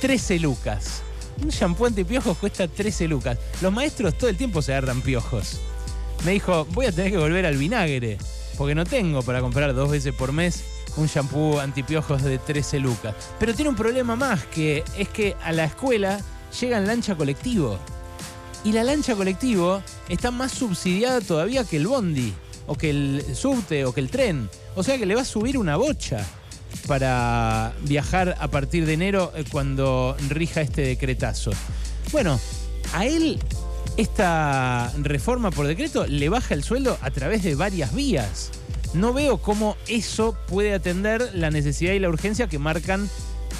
13 0.00 0.38
lucas. 0.40 1.02
Un 1.42 1.50
shampoo 1.50 1.86
antipiojos 1.86 2.36
cuesta 2.38 2.66
13 2.68 3.08
lucas. 3.08 3.38
Los 3.60 3.72
maestros 3.72 4.16
todo 4.16 4.30
el 4.30 4.36
tiempo 4.36 4.62
se 4.62 4.72
agarran 4.72 5.02
piojos. 5.02 5.60
Me 6.24 6.32
dijo, 6.32 6.66
voy 6.72 6.86
a 6.86 6.92
tener 6.92 7.10
que 7.10 7.18
volver 7.18 7.46
al 7.46 7.56
vinagre 7.56 8.18
porque 8.56 8.74
no 8.74 8.84
tengo 8.84 9.22
para 9.22 9.40
comprar 9.40 9.74
dos 9.74 9.90
veces 9.90 10.14
por 10.14 10.32
mes 10.32 10.62
un 10.96 11.06
shampoo 11.06 11.60
antipiojos 11.60 12.22
de 12.22 12.38
13 12.38 12.80
lucas. 12.80 13.14
Pero 13.38 13.54
tiene 13.54 13.70
un 13.70 13.76
problema 13.76 14.16
más, 14.16 14.44
que 14.46 14.84
es 14.98 15.08
que 15.08 15.36
a 15.42 15.52
la 15.52 15.64
escuela 15.64 16.20
llega 16.60 16.80
lancha 16.80 17.14
colectivo. 17.14 17.78
Y 18.64 18.72
la 18.72 18.84
lancha 18.84 19.14
colectivo 19.14 19.82
está 20.08 20.30
más 20.30 20.52
subsidiada 20.52 21.20
todavía 21.20 21.64
que 21.64 21.76
el 21.76 21.86
bondi. 21.86 22.34
o 22.66 22.74
que 22.76 22.90
el 22.90 23.24
subte 23.34 23.84
o 23.84 23.92
que 23.92 24.00
el 24.00 24.10
tren. 24.10 24.48
O 24.76 24.82
sea 24.82 24.96
que 24.96 25.06
le 25.06 25.14
va 25.14 25.22
a 25.22 25.24
subir 25.24 25.58
una 25.58 25.76
bocha 25.76 26.24
para 26.86 27.74
viajar 27.82 28.36
a 28.38 28.48
partir 28.48 28.86
de 28.86 28.94
enero 28.94 29.32
eh, 29.34 29.44
cuando 29.50 30.16
rija 30.28 30.60
este 30.60 30.82
decretazo. 30.82 31.50
Bueno, 32.12 32.40
a 32.92 33.06
él 33.06 33.38
esta 33.96 34.92
reforma 34.98 35.50
por 35.50 35.66
decreto 35.66 36.06
le 36.06 36.28
baja 36.28 36.54
el 36.54 36.62
sueldo 36.64 36.98
a 37.02 37.10
través 37.10 37.42
de 37.42 37.54
varias 37.54 37.94
vías. 37.94 38.50
No 38.94 39.12
veo 39.12 39.38
cómo 39.38 39.76
eso 39.86 40.36
puede 40.48 40.74
atender 40.74 41.30
la 41.34 41.50
necesidad 41.50 41.92
y 41.92 41.98
la 41.98 42.08
urgencia 42.08 42.48
que 42.48 42.58
marcan 42.58 43.08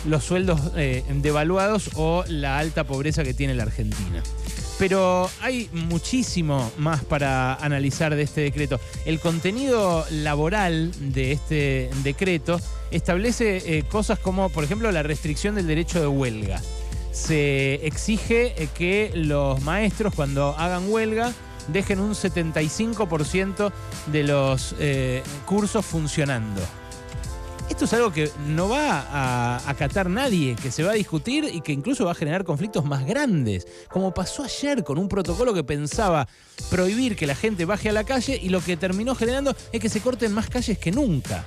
los 0.06 0.24
sueldos 0.24 0.60
eh, 0.76 1.04
devaluados 1.16 1.90
o 1.94 2.24
la 2.26 2.58
alta 2.58 2.84
pobreza 2.84 3.22
que 3.22 3.34
tiene 3.34 3.54
la 3.54 3.64
Argentina. 3.64 4.22
Pero 4.78 5.30
hay 5.42 5.68
muchísimo 5.72 6.72
más 6.78 7.04
para 7.04 7.54
analizar 7.56 8.14
de 8.16 8.22
este 8.22 8.40
decreto. 8.40 8.80
El 9.04 9.20
contenido 9.20 10.06
laboral 10.10 10.90
de 11.12 11.32
este 11.32 11.90
decreto 12.02 12.58
establece 12.90 13.78
eh, 13.78 13.82
cosas 13.84 14.18
como, 14.18 14.48
por 14.48 14.64
ejemplo, 14.64 14.90
la 14.92 15.02
restricción 15.02 15.54
del 15.54 15.66
derecho 15.66 16.00
de 16.00 16.06
huelga. 16.06 16.60
Se 17.12 17.86
exige 17.86 18.54
eh, 18.62 18.68
que 18.74 19.12
los 19.14 19.60
maestros, 19.62 20.14
cuando 20.14 20.54
hagan 20.56 20.90
huelga, 20.90 21.32
dejen 21.68 22.00
un 22.00 22.12
75% 22.12 23.72
de 24.06 24.24
los 24.24 24.74
cursos 25.46 25.84
funcionando. 25.86 26.60
Esto 27.70 27.84
es 27.84 27.92
algo 27.94 28.12
que 28.12 28.28
no 28.48 28.68
va 28.68 29.06
a 29.12 29.70
acatar 29.70 30.10
nadie, 30.10 30.56
que 30.60 30.72
se 30.72 30.82
va 30.82 30.90
a 30.90 30.94
discutir 30.94 31.44
y 31.44 31.60
que 31.60 31.72
incluso 31.72 32.04
va 32.04 32.10
a 32.10 32.14
generar 32.16 32.44
conflictos 32.44 32.84
más 32.84 33.06
grandes, 33.06 33.66
como 33.88 34.12
pasó 34.12 34.42
ayer 34.42 34.82
con 34.82 34.98
un 34.98 35.08
protocolo 35.08 35.54
que 35.54 35.62
pensaba 35.62 36.26
prohibir 36.68 37.14
que 37.14 37.28
la 37.28 37.36
gente 37.36 37.64
baje 37.64 37.88
a 37.88 37.92
la 37.92 38.02
calle 38.02 38.38
y 38.42 38.48
lo 38.48 38.60
que 38.60 38.76
terminó 38.76 39.14
generando 39.14 39.54
es 39.72 39.80
que 39.80 39.88
se 39.88 40.00
corten 40.00 40.32
más 40.32 40.50
calles 40.50 40.78
que 40.78 40.90
nunca. 40.90 41.46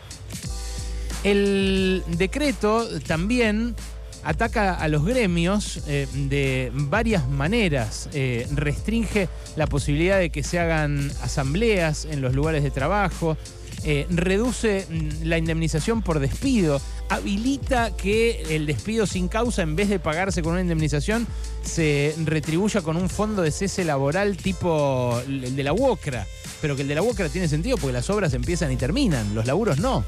El 1.24 2.03
decreto 2.18 2.88
también 3.08 3.75
ataca 4.24 4.75
a 4.75 4.88
los 4.88 5.06
gremios 5.06 5.82
eh, 5.88 6.08
de 6.13 6.72
varias 6.74 7.27
maneras. 7.30 8.10
Eh, 8.13 8.48
restringe 8.53 9.30
la 9.56 9.68
posibilidad 9.68 10.20
de 10.20 10.30
que 10.30 10.44
se 10.44 10.60
hagan 10.60 11.12
asambleas 11.22 12.06
en 12.06 12.22
los 12.22 12.34
lugares 12.34 12.63
de 12.63 12.72
trabajo. 12.72 13.38
Eh, 13.86 14.08
reduce 14.10 14.88
mm, 14.89 15.25
la 15.25 15.38
indemnización 15.38 16.01
por 16.01 16.20
despido, 16.20 16.80
habilita 17.10 17.96
que 17.96 18.56
el 18.56 18.65
despido 18.65 19.06
sin 19.06 19.27
causa, 19.27 19.62
en 19.62 19.75
vez 19.75 19.89
de 19.89 20.00
pagarse 20.00 20.42
con 20.42 20.53
una 20.53 20.62
indemnización, 20.62 21.27
se 21.63 22.15
retribuya 22.24 22.82
con 22.82 22.96
un 22.96 23.10
fondo 23.10 23.42
de 23.42 23.51
cese 23.51 23.84
laboral 23.84 24.38
tipo 24.38 25.22
el 25.27 25.56
de 25.56 25.63
la 25.63 25.74
UOCRA. 25.74 26.25
Pero 26.62 26.77
que 26.77 26.84
el 26.84 26.88
de 26.88 26.96
la 26.96 27.01
UOCRA 27.01 27.27
tiene 27.27 27.50
sentido 27.50 27.75
porque 27.77 27.94
las 27.94 28.10
obras 28.10 28.34
empiezan 28.34 28.72
y 28.72 28.77
terminan, 28.77 29.36
los 29.36 29.46
laburos 29.46 29.80
no. 29.80 30.06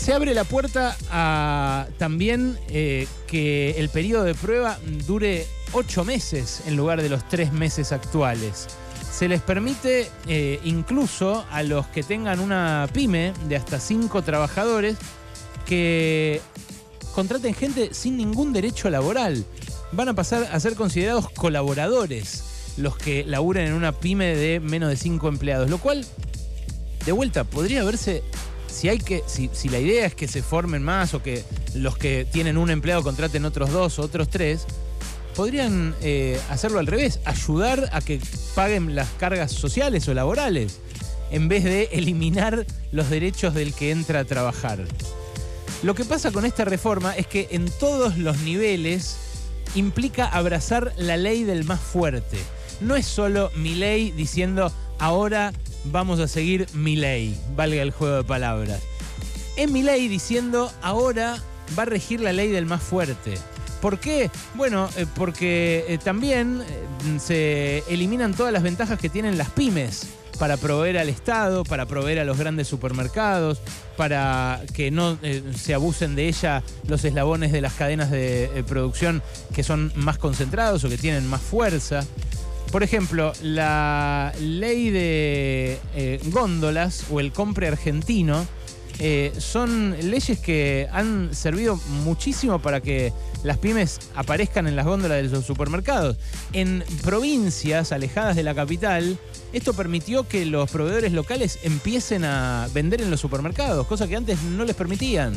Se 0.00 0.14
abre 0.14 0.32
la 0.32 0.44
puerta 0.44 0.96
a 1.10 1.86
también 1.98 2.58
eh, 2.70 3.06
que 3.26 3.72
el 3.72 3.90
periodo 3.90 4.24
de 4.24 4.34
prueba 4.34 4.78
dure 5.06 5.46
ocho 5.72 6.06
meses 6.06 6.62
en 6.66 6.74
lugar 6.74 7.02
de 7.02 7.10
los 7.10 7.28
tres 7.28 7.52
meses 7.52 7.92
actuales. 7.92 8.66
Se 9.12 9.28
les 9.28 9.42
permite 9.42 10.10
eh, 10.26 10.58
incluso 10.64 11.44
a 11.50 11.62
los 11.62 11.86
que 11.88 12.02
tengan 12.02 12.40
una 12.40 12.88
pyme 12.94 13.34
de 13.46 13.56
hasta 13.56 13.78
cinco 13.78 14.22
trabajadores 14.22 14.96
que 15.66 16.40
contraten 17.14 17.52
gente 17.52 17.92
sin 17.92 18.16
ningún 18.16 18.54
derecho 18.54 18.88
laboral. 18.88 19.44
Van 19.92 20.08
a 20.08 20.14
pasar 20.14 20.48
a 20.50 20.58
ser 20.60 20.76
considerados 20.76 21.28
colaboradores 21.28 22.72
los 22.78 22.96
que 22.96 23.22
laburen 23.26 23.66
en 23.66 23.74
una 23.74 23.92
pyme 23.92 24.34
de 24.34 24.60
menos 24.60 24.88
de 24.88 24.96
cinco 24.96 25.28
empleados, 25.28 25.68
lo 25.68 25.76
cual, 25.76 26.06
de 27.04 27.12
vuelta, 27.12 27.44
podría 27.44 27.84
verse 27.84 28.22
si 28.70 28.88
hay 28.88 28.98
que, 28.98 29.22
si, 29.26 29.50
si, 29.52 29.68
la 29.68 29.78
idea 29.78 30.06
es 30.06 30.14
que 30.14 30.28
se 30.28 30.42
formen 30.42 30.82
más 30.82 31.14
o 31.14 31.22
que 31.22 31.44
los 31.74 31.96
que 31.96 32.24
tienen 32.24 32.56
un 32.56 32.70
empleado 32.70 33.02
contraten 33.02 33.44
otros 33.44 33.70
dos 33.70 33.98
o 33.98 34.02
otros 34.02 34.28
tres, 34.28 34.66
podrían 35.34 35.94
eh, 36.02 36.40
hacerlo 36.50 36.78
al 36.78 36.86
revés, 36.86 37.20
ayudar 37.24 37.88
a 37.92 38.00
que 38.00 38.20
paguen 38.54 38.94
las 38.94 39.08
cargas 39.18 39.52
sociales 39.52 40.06
o 40.08 40.14
laborales, 40.14 40.80
en 41.30 41.48
vez 41.48 41.64
de 41.64 41.88
eliminar 41.92 42.66
los 42.92 43.10
derechos 43.10 43.54
del 43.54 43.74
que 43.74 43.90
entra 43.90 44.20
a 44.20 44.24
trabajar. 44.24 44.84
Lo 45.82 45.94
que 45.94 46.04
pasa 46.04 46.30
con 46.30 46.44
esta 46.44 46.64
reforma 46.64 47.16
es 47.16 47.26
que 47.26 47.48
en 47.52 47.70
todos 47.70 48.18
los 48.18 48.40
niveles 48.40 49.16
implica 49.74 50.26
abrazar 50.26 50.92
la 50.96 51.16
ley 51.16 51.44
del 51.44 51.64
más 51.64 51.80
fuerte. 51.80 52.38
No 52.80 52.96
es 52.96 53.06
solo 53.06 53.50
mi 53.54 53.74
ley 53.74 54.10
diciendo 54.10 54.72
ahora 54.98 55.52
vamos 55.84 56.20
a 56.20 56.28
seguir 56.28 56.66
mi 56.74 56.96
ley, 56.96 57.38
valga 57.56 57.82
el 57.82 57.90
juego 57.90 58.16
de 58.16 58.24
palabras. 58.24 58.80
Es 59.56 59.70
mi 59.70 59.82
ley 59.82 60.08
diciendo 60.08 60.72
ahora 60.82 61.38
va 61.78 61.82
a 61.82 61.86
regir 61.86 62.20
la 62.20 62.32
ley 62.32 62.48
del 62.48 62.66
más 62.66 62.82
fuerte. 62.82 63.34
¿Por 63.80 63.98
qué? 63.98 64.30
Bueno, 64.54 64.88
eh, 64.96 65.06
porque 65.14 65.84
eh, 65.88 65.98
también 65.98 66.62
eh, 66.62 67.18
se 67.18 67.82
eliminan 67.88 68.34
todas 68.34 68.52
las 68.52 68.62
ventajas 68.62 68.98
que 68.98 69.08
tienen 69.08 69.38
las 69.38 69.50
pymes 69.50 70.06
para 70.38 70.56
proveer 70.56 70.98
al 70.98 71.08
Estado, 71.08 71.64
para 71.64 71.86
proveer 71.86 72.18
a 72.18 72.24
los 72.24 72.38
grandes 72.38 72.68
supermercados, 72.68 73.60
para 73.96 74.62
que 74.74 74.90
no 74.90 75.18
se 75.54 75.74
abusen 75.74 76.16
de 76.16 76.28
ella 76.28 76.62
los 76.88 77.04
eslabones 77.04 77.52
de 77.52 77.60
las 77.60 77.74
cadenas 77.74 78.10
de 78.10 78.64
producción 78.66 79.22
que 79.54 79.62
son 79.62 79.92
más 79.96 80.16
concentrados 80.16 80.82
o 80.84 80.88
que 80.88 80.96
tienen 80.96 81.26
más 81.26 81.42
fuerza. 81.42 82.06
Por 82.72 82.82
ejemplo, 82.82 83.32
la 83.42 84.32
ley 84.40 84.90
de 84.90 86.20
góndolas 86.30 87.04
o 87.10 87.20
el 87.20 87.32
compre 87.32 87.68
argentino 87.68 88.46
eh, 89.02 89.32
son 89.38 89.96
leyes 90.10 90.38
que 90.40 90.86
han 90.92 91.34
servido 91.34 91.80
muchísimo 92.04 92.58
para 92.58 92.82
que 92.82 93.14
las 93.42 93.56
pymes 93.56 93.98
aparezcan 94.14 94.66
en 94.66 94.76
las 94.76 94.84
góndolas 94.84 95.22
de 95.22 95.34
los 95.34 95.46
supermercados. 95.46 96.18
En 96.52 96.84
provincias 97.02 97.92
alejadas 97.92 98.36
de 98.36 98.42
la 98.42 98.54
capital, 98.54 99.18
esto 99.54 99.72
permitió 99.72 100.28
que 100.28 100.44
los 100.44 100.70
proveedores 100.70 101.12
locales 101.12 101.58
empiecen 101.62 102.24
a 102.24 102.68
vender 102.74 103.00
en 103.00 103.10
los 103.10 103.20
supermercados, 103.20 103.86
cosa 103.86 104.06
que 104.06 104.16
antes 104.16 104.42
no 104.42 104.66
les 104.66 104.76
permitían 104.76 105.32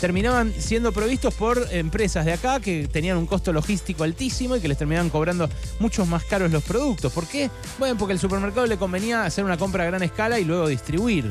terminaban 0.00 0.52
siendo 0.56 0.92
provistos 0.92 1.34
por 1.34 1.66
empresas 1.70 2.24
de 2.24 2.32
acá 2.32 2.60
que 2.60 2.88
tenían 2.88 3.16
un 3.16 3.26
costo 3.26 3.52
logístico 3.52 4.04
altísimo 4.04 4.56
y 4.56 4.60
que 4.60 4.68
les 4.68 4.78
terminaban 4.78 5.10
cobrando 5.10 5.48
muchos 5.80 6.06
más 6.06 6.24
caros 6.24 6.50
los 6.50 6.62
productos. 6.62 7.12
¿Por 7.12 7.26
qué? 7.26 7.50
Bueno, 7.78 7.96
porque 7.98 8.12
al 8.12 8.18
supermercado 8.18 8.66
le 8.66 8.76
convenía 8.76 9.24
hacer 9.24 9.44
una 9.44 9.58
compra 9.58 9.84
a 9.84 9.86
gran 9.86 10.02
escala 10.02 10.38
y 10.38 10.44
luego 10.44 10.68
distribuir. 10.68 11.30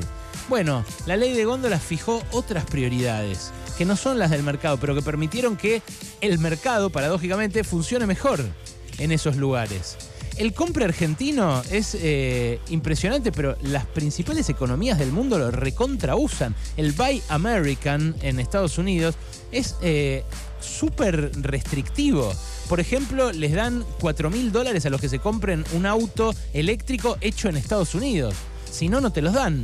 Bueno, 0.50 0.86
la 1.06 1.18
ley 1.18 1.34
de 1.34 1.46
góndolas 1.46 1.82
fijó 1.82 2.24
otras 2.32 2.66
prioridades, 2.66 3.52
que 3.78 3.86
no 3.86 3.96
son 3.96 4.18
las 4.18 4.32
del 4.32 4.44
mercado, 4.44 4.78
pero 4.78 4.96
que 4.96 5.02
permitieron 5.02 5.58
que 5.58 5.82
el 6.22 6.40
mercado, 6.40 6.90
paradójicamente, 6.90 7.64
funcione 7.64 8.06
mejor 8.06 8.42
en 8.98 9.12
esos 9.12 9.36
lugares. 9.36 9.98
El 10.38 10.54
compre 10.54 10.86
argentino 10.86 11.64
es 11.72 11.98
eh, 12.00 12.60
impresionante, 12.70 13.32
pero 13.32 13.58
las 13.64 13.86
principales 13.86 14.50
economías 14.50 15.00
del 15.00 15.12
mundo 15.12 15.40
lo 15.40 15.50
recontrausan. 15.50 16.54
El 16.78 16.92
Buy 16.92 17.24
American 17.30 18.16
en 18.22 18.40
Estados 18.40 18.78
Unidos 18.78 19.16
es 19.52 19.76
eh, 19.82 20.24
súper 20.60 21.32
restrictivo. 21.42 22.32
Por 22.70 22.80
ejemplo, 22.80 23.32
les 23.32 23.54
dan 23.54 23.84
4 24.00 24.30
mil 24.30 24.52
dólares 24.52 24.86
a 24.86 24.92
los 24.92 25.02
que 25.02 25.10
se 25.10 25.18
compren 25.18 25.64
un 25.74 25.88
auto 25.88 26.36
eléctrico 26.54 27.18
hecho 27.20 27.50
en 27.50 27.58
Estados 27.58 27.96
Unidos. 27.96 28.36
Si 28.72 28.90
no, 28.90 29.02
no 29.02 29.12
te 29.12 29.24
los 29.24 29.34
dan. 29.34 29.64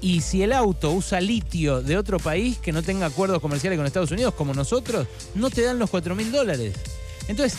Y 0.00 0.22
si 0.22 0.42
el 0.42 0.54
auto 0.54 0.90
usa 0.92 1.20
litio 1.20 1.82
de 1.82 1.98
otro 1.98 2.18
país 2.18 2.56
que 2.58 2.72
no 2.72 2.82
tenga 2.82 3.06
acuerdos 3.06 3.40
comerciales 3.42 3.78
con 3.78 3.86
Estados 3.86 4.10
Unidos, 4.10 4.32
como 4.34 4.54
nosotros, 4.54 5.06
no 5.34 5.50
te 5.50 5.62
dan 5.62 5.78
los 5.78 5.90
4 5.90 6.14
mil 6.14 6.32
dólares. 6.32 6.74
Entonces, 7.28 7.58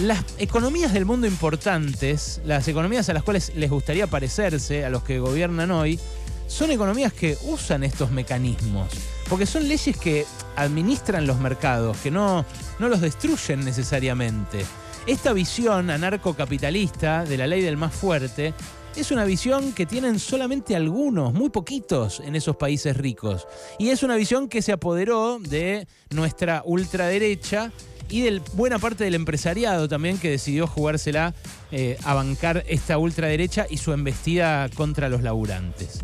las 0.00 0.24
economías 0.38 0.92
del 0.92 1.04
mundo 1.04 1.26
importantes, 1.26 2.40
las 2.44 2.66
economías 2.68 3.08
a 3.08 3.12
las 3.12 3.22
cuales 3.22 3.52
les 3.54 3.70
gustaría 3.70 4.06
parecerse, 4.06 4.84
a 4.84 4.90
los 4.90 5.02
que 5.02 5.18
gobiernan 5.18 5.70
hoy, 5.70 5.98
son 6.46 6.70
economías 6.70 7.12
que 7.12 7.36
usan 7.44 7.84
estos 7.84 8.10
mecanismos. 8.10 8.88
Porque 9.28 9.46
son 9.46 9.68
leyes 9.68 9.96
que 9.96 10.26
administran 10.56 11.26
los 11.26 11.38
mercados, 11.38 11.96
que 11.98 12.10
no, 12.10 12.44
no 12.78 12.88
los 12.88 13.00
destruyen 13.00 13.64
necesariamente. 13.64 14.64
Esta 15.06 15.32
visión 15.32 15.90
anarcocapitalista 15.90 17.24
de 17.24 17.38
la 17.38 17.46
ley 17.46 17.62
del 17.62 17.76
más 17.76 17.94
fuerte 17.94 18.54
es 18.94 19.10
una 19.10 19.24
visión 19.24 19.72
que 19.72 19.86
tienen 19.86 20.18
solamente 20.18 20.76
algunos, 20.76 21.32
muy 21.32 21.50
poquitos 21.50 22.20
en 22.20 22.36
esos 22.36 22.56
países 22.56 22.96
ricos. 22.96 23.46
Y 23.78 23.88
es 23.88 24.02
una 24.02 24.16
visión 24.16 24.48
que 24.48 24.62
se 24.62 24.72
apoderó 24.72 25.38
de 25.38 25.86
nuestra 26.10 26.62
ultraderecha 26.64 27.72
y 28.08 28.22
de 28.22 28.40
buena 28.54 28.78
parte 28.78 29.04
del 29.04 29.14
empresariado 29.14 29.88
también 29.88 30.18
que 30.18 30.30
decidió 30.30 30.66
jugársela 30.66 31.34
eh, 31.70 31.98
a 32.04 32.14
bancar 32.14 32.64
esta 32.68 32.98
ultraderecha 32.98 33.66
y 33.68 33.78
su 33.78 33.92
embestida 33.92 34.68
contra 34.70 35.08
los 35.08 35.22
laburantes. 35.22 36.00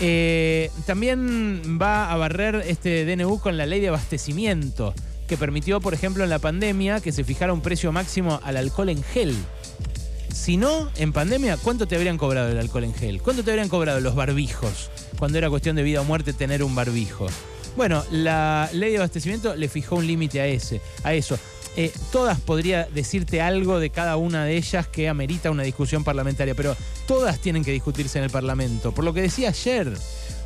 Eh, 0.00 0.70
también 0.86 1.78
va 1.80 2.10
a 2.10 2.16
barrer 2.16 2.64
este 2.66 3.04
DNU 3.04 3.38
con 3.38 3.56
la 3.56 3.66
ley 3.66 3.80
de 3.80 3.88
abastecimiento, 3.88 4.94
que 5.28 5.36
permitió, 5.36 5.80
por 5.80 5.94
ejemplo, 5.94 6.24
en 6.24 6.30
la 6.30 6.38
pandemia 6.38 7.00
que 7.00 7.12
se 7.12 7.22
fijara 7.22 7.52
un 7.52 7.60
precio 7.60 7.92
máximo 7.92 8.40
al 8.42 8.56
alcohol 8.56 8.88
en 8.88 9.02
gel. 9.02 9.36
Si 10.32 10.56
no, 10.56 10.90
en 10.96 11.12
pandemia, 11.12 11.58
¿cuánto 11.58 11.86
te 11.86 11.96
habrían 11.96 12.16
cobrado 12.16 12.48
el 12.48 12.58
alcohol 12.58 12.84
en 12.84 12.94
gel? 12.94 13.20
¿Cuánto 13.20 13.44
te 13.44 13.50
habrían 13.50 13.68
cobrado 13.68 14.00
los 14.00 14.14
barbijos? 14.14 14.90
Cuando 15.18 15.38
era 15.38 15.50
cuestión 15.50 15.76
de 15.76 15.82
vida 15.82 16.00
o 16.00 16.04
muerte 16.04 16.32
tener 16.32 16.64
un 16.64 16.74
barbijo. 16.74 17.26
Bueno, 17.76 18.04
la 18.10 18.68
ley 18.72 18.92
de 18.92 18.98
abastecimiento 18.98 19.54
le 19.54 19.68
fijó 19.68 19.96
un 19.96 20.06
límite 20.06 20.40
a 20.40 20.46
ese, 20.46 20.80
a 21.02 21.14
eso. 21.14 21.38
Eh, 21.76 21.92
todas 22.10 22.40
podría 22.40 22.88
decirte 22.92 23.40
algo 23.40 23.78
de 23.78 23.90
cada 23.90 24.16
una 24.16 24.44
de 24.44 24.56
ellas 24.56 24.88
que 24.88 25.08
amerita 25.08 25.50
una 25.50 25.62
discusión 25.62 26.02
parlamentaria, 26.02 26.54
pero 26.54 26.76
todas 27.06 27.38
tienen 27.38 27.64
que 27.64 27.70
discutirse 27.70 28.18
en 28.18 28.24
el 28.24 28.30
Parlamento. 28.30 28.92
Por 28.92 29.04
lo 29.04 29.14
que 29.14 29.22
decía 29.22 29.50
ayer, 29.50 29.92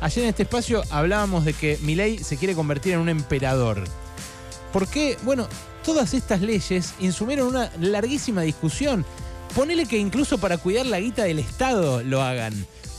ayer 0.01 0.23
en 0.23 0.29
este 0.29 0.43
espacio 0.43 0.83
hablábamos 0.91 1.43
de 1.43 1.53
que 1.53 1.79
Milei 1.81 2.19
se 2.19 2.37
quiere 2.37 2.53
convertir 2.53 2.93
en 2.93 2.99
un 2.99 3.09
emperador. 3.09 3.83
¿Por 4.71 4.87
qué? 4.87 5.17
Bueno, 5.23 5.47
todas 5.83 6.13
estas 6.13 6.41
leyes 6.41 6.93
insumieron 6.99 7.47
una 7.47 7.71
larguísima 7.79 8.41
discusión. 8.41 9.03
Ponele 9.55 9.87
que 9.87 9.97
incluso 9.97 10.37
para 10.37 10.57
cuidar 10.57 10.85
la 10.85 10.99
guita 10.99 11.23
del 11.23 11.39
Estado 11.39 12.03
lo 12.03 12.21
hagan. 12.21 12.53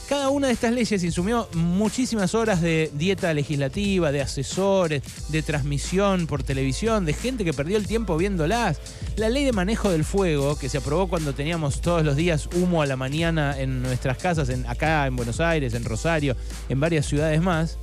Cada 0.08 0.28
una 0.28 0.46
de 0.46 0.52
estas 0.52 0.72
leyes 0.72 1.02
insumió 1.02 1.48
muchísimas 1.54 2.36
horas 2.36 2.60
de 2.60 2.92
dieta 2.94 3.34
legislativa, 3.34 4.12
de 4.12 4.20
asesores, 4.20 5.02
de 5.30 5.42
transmisión 5.42 6.28
por 6.28 6.44
televisión, 6.44 7.04
de 7.04 7.12
gente 7.12 7.44
que 7.44 7.52
perdió 7.52 7.76
el 7.76 7.88
tiempo 7.88 8.16
viéndolas. 8.16 8.78
La 9.16 9.28
ley 9.28 9.44
de 9.44 9.52
manejo 9.52 9.90
del 9.90 10.04
fuego, 10.04 10.56
que 10.56 10.68
se 10.68 10.78
aprobó 10.78 11.08
cuando 11.08 11.34
teníamos 11.34 11.80
todos 11.80 12.04
los 12.04 12.14
días 12.14 12.48
humo 12.54 12.82
a 12.82 12.86
la 12.86 12.94
mañana 12.94 13.58
en 13.58 13.82
nuestras 13.82 14.18
casas, 14.18 14.48
en, 14.48 14.64
acá 14.66 15.08
en 15.08 15.16
Buenos 15.16 15.40
Aires, 15.40 15.75
en 15.75 15.84
Rosario, 15.84 16.36
en 16.68 16.78
varias 16.78 17.06
ciudades 17.06 17.42
más. 17.42 17.78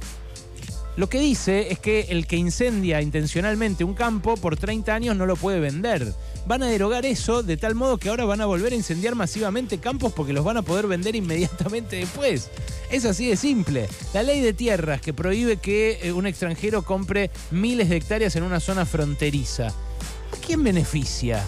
Lo 0.95 1.09
que 1.09 1.19
dice 1.19 1.71
es 1.71 1.79
que 1.79 2.01
el 2.09 2.27
que 2.27 2.35
incendia 2.35 3.01
intencionalmente 3.01 3.83
un 3.83 3.95
campo 3.95 4.37
por 4.37 4.57
30 4.57 4.93
años 4.93 5.15
no 5.15 5.25
lo 5.25 5.35
puede 5.35 5.59
vender. 5.59 6.13
Van 6.45 6.61
a 6.61 6.67
derogar 6.67 7.03
eso 7.05 7.41
de 7.41 7.57
tal 7.57 7.73
modo 7.73 7.97
que 7.97 8.09
ahora 8.09 8.25
van 8.25 8.41
a 8.41 8.45
volver 8.45 8.73
a 8.73 8.75
incendiar 8.75 9.15
masivamente 9.15 9.79
campos 9.79 10.13
porque 10.13 10.33
los 10.33 10.45
van 10.45 10.57
a 10.57 10.61
poder 10.61 10.85
vender 10.85 11.15
inmediatamente 11.15 11.95
después. 11.95 12.49
Es 12.91 13.05
así 13.05 13.27
de 13.27 13.37
simple. 13.37 13.89
La 14.13 14.21
ley 14.21 14.41
de 14.41 14.53
tierras 14.53 15.01
que 15.01 15.13
prohíbe 15.13 15.57
que 15.57 15.99
eh, 16.03 16.13
un 16.13 16.27
extranjero 16.27 16.83
compre 16.83 17.31
miles 17.49 17.89
de 17.89 17.97
hectáreas 17.97 18.35
en 18.35 18.43
una 18.43 18.59
zona 18.59 18.85
fronteriza. 18.85 19.69
¿A 19.69 20.45
quién 20.45 20.63
beneficia? 20.63 21.43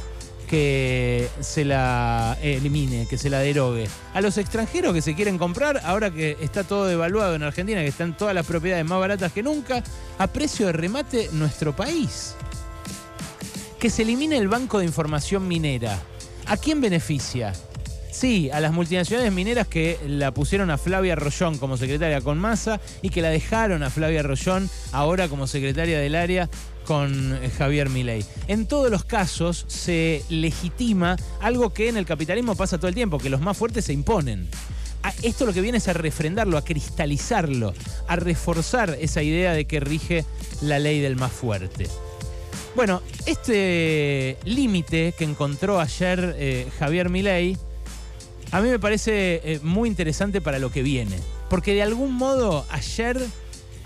Que 0.46 1.28
se 1.40 1.66
la 1.66 2.38
elimine, 2.42 3.08
que 3.08 3.18
se 3.18 3.30
la 3.30 3.40
derogue. 3.40 3.88
A 4.14 4.22
los 4.22 4.38
extranjeros 4.38 4.94
que 4.94 5.02
se 5.02 5.16
quieren 5.16 5.38
comprar, 5.38 5.82
ahora 5.84 6.12
que 6.12 6.38
está 6.42 6.64
todo 6.64 6.86
devaluado 6.86 7.36
en 7.36 7.44
Argentina, 7.44 7.82
que 7.82 7.88
están 7.88 8.16
todas 8.16 8.34
las 8.34 8.46
propiedades 8.46 8.86
más 8.86 9.00
baratas 9.00 9.32
que 9.32 9.44
nunca, 9.44 9.84
a 10.18 10.28
precio 10.28 10.68
de 10.68 10.74
remate 10.74 11.30
nuestro 11.34 11.76
país. 11.76 12.36
Que 13.80 13.90
se 13.90 14.04
elimine 14.04 14.38
el 14.38 14.48
banco 14.48 14.80
de 14.80 14.86
información 14.86 15.48
minera. 15.48 16.00
¿A 16.48 16.58
quién 16.58 16.82
beneficia? 16.82 17.54
Sí, 18.16 18.50
a 18.50 18.62
las 18.62 18.72
multinacionales 18.72 19.34
mineras 19.34 19.68
que 19.68 20.00
la 20.08 20.32
pusieron 20.32 20.72
a 20.72 20.78
Flavia 20.78 21.16
Rollón 21.16 21.58
como 21.58 21.76
secretaria 21.76 22.22
con 22.22 22.38
masa 22.38 22.80
y 23.02 23.10
que 23.10 23.22
la 23.22 23.28
dejaron 23.28 23.84
a 23.84 23.90
Flavia 23.90 24.24
Rollón 24.24 24.70
ahora 24.94 25.28
como 25.28 25.48
secretaria 25.48 26.00
del 26.00 26.16
área 26.16 26.50
con 26.86 27.38
eh, 27.42 27.50
Javier 27.50 27.90
Milei. 27.90 28.26
En 28.48 28.66
todos 28.66 28.90
los 28.90 29.04
casos 29.04 29.66
se 29.68 30.24
legitima 30.30 31.18
algo 31.42 31.74
que 31.74 31.90
en 31.90 31.98
el 31.98 32.06
capitalismo 32.06 32.56
pasa 32.56 32.78
todo 32.78 32.88
el 32.88 32.96
tiempo, 32.96 33.18
que 33.18 33.30
los 33.30 33.42
más 33.42 33.58
fuertes 33.58 33.86
se 33.86 33.94
imponen. 33.94 34.48
Esto 35.22 35.46
lo 35.46 35.54
que 35.54 35.62
viene 35.62 35.78
es 35.78 35.88
a 35.88 35.94
refrendarlo, 35.94 36.58
a 36.58 36.64
cristalizarlo, 36.64 37.74
a 38.08 38.16
reforzar 38.16 38.98
esa 39.00 39.22
idea 39.22 39.54
de 39.54 39.66
que 39.66 39.80
rige 39.80 40.26
la 40.62 40.80
ley 40.80 41.00
del 41.00 41.16
más 41.16 41.32
fuerte. 41.32 41.88
Bueno, 42.76 43.02
este 43.26 44.38
límite 44.46 45.14
que 45.18 45.24
encontró 45.24 45.80
ayer 45.80 46.36
eh, 46.38 46.68
Javier 46.80 47.10
Milei 47.10 47.56
a 48.52 48.62
mí 48.62 48.70
me 48.70 48.80
parece 48.80 49.42
eh, 49.44 49.60
muy 49.64 49.90
interesante 49.90 50.42
para 50.42 50.60
lo 50.60 50.72
que 50.72 50.82
viene. 50.82 51.18
Porque 51.50 51.74
de 51.74 51.84
algún 51.84 52.14
modo 52.14 52.66
ayer, 52.70 53.20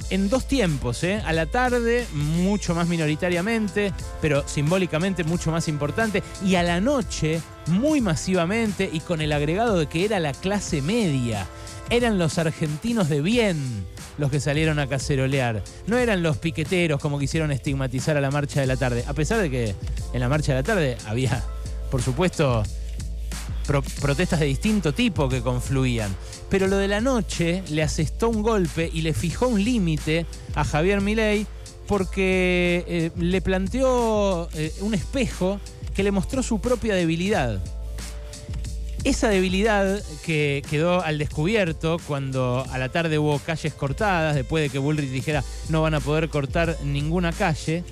en 0.10 0.30
dos 0.30 0.48
tiempos, 0.48 1.04
¿eh? 1.04 1.22
a 1.26 1.34
la 1.34 1.46
tarde, 1.46 2.06
mucho 2.14 2.76
más 2.76 2.88
minoritariamente, 2.88 3.94
pero 4.22 4.48
simbólicamente 4.48 5.24
mucho 5.24 5.52
más 5.52 5.68
importante, 5.68 6.24
y 6.44 6.56
a 6.56 6.64
la 6.64 6.82
noche, 6.82 7.42
muy 7.68 8.02
masivamente, 8.02 8.90
y 8.92 9.00
con 9.00 9.22
el 9.22 9.32
agregado 9.32 9.78
de 9.78 9.88
que 9.88 10.06
era 10.06 10.20
la 10.20 10.34
clase 10.34 10.82
media. 10.82 11.48
Eran 11.90 12.20
los 12.20 12.38
argentinos 12.38 13.10
de 13.10 13.22
bien 13.22 13.86
los 14.20 14.30
que 14.30 14.40
salieron 14.40 14.78
a 14.80 14.88
cacerolear. 14.88 15.64
No 15.88 15.98
eran 15.98 16.22
los 16.22 16.38
piqueteros 16.38 17.00
como 17.00 17.18
quisieron 17.18 17.52
estigmatizar 17.52 18.16
a 18.18 18.22
la 18.22 18.30
marcha 18.30 18.62
de 18.62 18.68
la 18.68 18.78
tarde. 18.78 19.04
A 19.08 19.14
pesar 19.14 19.40
de 19.40 19.50
que 19.50 19.76
en 20.14 20.20
la 20.20 20.30
marcha 20.30 20.52
de 20.52 20.60
la 20.60 20.64
tarde 20.64 20.98
había, 21.08 21.44
por 21.90 22.02
supuesto, 22.02 22.64
protestas 24.02 24.40
de 24.40 24.46
distinto 24.48 24.94
tipo 24.94 25.30
que 25.30 25.42
confluían. 25.42 26.16
Pero 26.50 26.68
lo 26.68 26.78
de 26.78 26.88
la 26.88 27.02
noche 27.02 27.64
le 27.70 27.84
asestó 27.84 28.30
un 28.30 28.42
golpe 28.42 28.90
y 28.92 29.02
le 29.02 29.14
fijó 29.14 29.48
un 29.48 29.64
límite 29.64 30.26
a 30.56 30.64
Javier 30.64 31.02
Milei 31.02 31.46
porque 31.88 32.86
eh, 32.88 33.12
le 33.18 33.42
planteó 33.42 34.50
eh, 34.54 34.74
un 34.82 34.94
espejo 34.94 35.60
que 35.96 36.04
le 36.04 36.12
mostró 36.12 36.44
su 36.44 36.60
propia 36.60 36.96
debilidad. 36.96 37.60
Esa 39.04 39.30
debilidad 39.30 40.02
que 40.26 40.62
quedó 40.70 41.02
al 41.02 41.18
descubierto 41.18 41.98
cuando 42.06 42.66
a 42.70 42.78
la 42.78 42.90
tarde 42.90 43.18
hubo 43.18 43.40
calles 43.40 43.74
cortadas, 43.74 44.36
después 44.36 44.62
de 44.62 44.70
que 44.70 44.78
Bullrich 44.78 45.10
dijera 45.10 45.44
no 45.70 45.82
van 45.82 45.94
a 45.94 46.00
poder 46.00 46.30
cortar 46.30 46.78
ninguna 46.84 47.32
calle, 47.32 47.84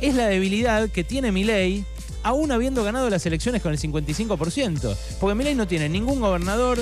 es 0.00 0.14
la 0.14 0.26
debilidad 0.26 0.90
que 0.90 1.02
tiene 1.02 1.32
Milei 1.32 1.84
aún 2.24 2.50
habiendo 2.52 2.82
ganado 2.82 3.08
las 3.10 3.24
elecciones 3.26 3.62
con 3.62 3.72
el 3.72 3.78
55%. 3.78 4.96
Porque 5.20 5.34
Milei 5.34 5.54
no 5.54 5.66
tiene 5.68 5.88
ningún 5.88 6.20
gobernador, 6.20 6.78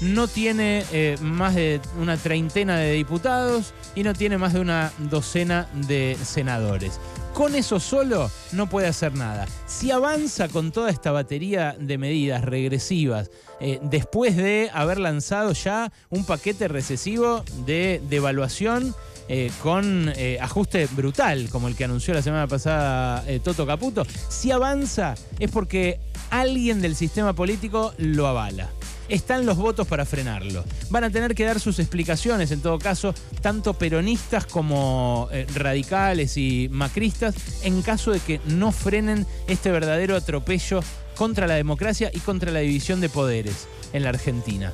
no 0.00 0.28
tiene 0.28 0.84
eh, 0.92 1.16
más 1.20 1.54
de 1.54 1.80
una 1.98 2.16
treintena 2.16 2.76
de 2.78 2.92
diputados 2.92 3.72
y 3.94 4.02
no 4.02 4.14
tiene 4.14 4.38
más 4.38 4.52
de 4.52 4.60
una 4.60 4.92
docena 4.98 5.68
de 5.72 6.16
senadores. 6.22 7.00
Con 7.32 7.54
eso 7.54 7.80
solo 7.80 8.30
no 8.52 8.68
puede 8.68 8.88
hacer 8.88 9.14
nada. 9.14 9.46
Si 9.66 9.90
avanza 9.90 10.48
con 10.48 10.72
toda 10.72 10.90
esta 10.90 11.12
batería 11.12 11.76
de 11.78 11.98
medidas 11.98 12.44
regresivas, 12.44 13.30
eh, 13.60 13.78
después 13.82 14.36
de 14.36 14.70
haber 14.72 14.98
lanzado 14.98 15.52
ya 15.52 15.92
un 16.08 16.24
paquete 16.24 16.68
recesivo 16.68 17.44
de 17.66 18.00
devaluación, 18.08 18.94
eh, 19.28 19.50
con 19.60 20.12
ajuste 20.40 20.86
brutal, 20.92 21.48
como 21.50 21.66
el 21.66 21.74
que 21.74 21.82
anunció 21.82 22.14
la 22.14 22.22
semana 22.22 22.46
pasada 22.46 23.24
Toto 23.42 23.66
Caputo, 23.66 24.06
si 24.28 24.52
avanza 24.52 25.16
es 25.40 25.50
porque 25.50 25.98
alguien 26.30 26.80
del 26.80 26.94
sistema 26.94 27.32
político 27.32 27.92
lo 27.98 28.28
avala. 28.28 28.70
Están 29.08 29.46
los 29.46 29.56
votos 29.56 29.86
para 29.86 30.04
frenarlo. 30.04 30.64
Van 30.90 31.04
a 31.04 31.10
tener 31.10 31.34
que 31.34 31.44
dar 31.44 31.60
sus 31.60 31.78
explicaciones, 31.78 32.50
en 32.50 32.60
todo 32.60 32.78
caso, 32.78 33.14
tanto 33.40 33.74
peronistas 33.74 34.46
como 34.46 35.28
radicales 35.54 36.36
y 36.36 36.68
macristas, 36.70 37.34
en 37.62 37.82
caso 37.82 38.10
de 38.10 38.20
que 38.20 38.40
no 38.46 38.72
frenen 38.72 39.26
este 39.46 39.70
verdadero 39.70 40.16
atropello 40.16 40.80
contra 41.16 41.46
la 41.46 41.54
democracia 41.54 42.10
y 42.12 42.20
contra 42.20 42.50
la 42.50 42.60
división 42.60 43.00
de 43.00 43.08
poderes 43.08 43.68
en 43.92 44.02
la 44.02 44.10
Argentina. 44.10 44.72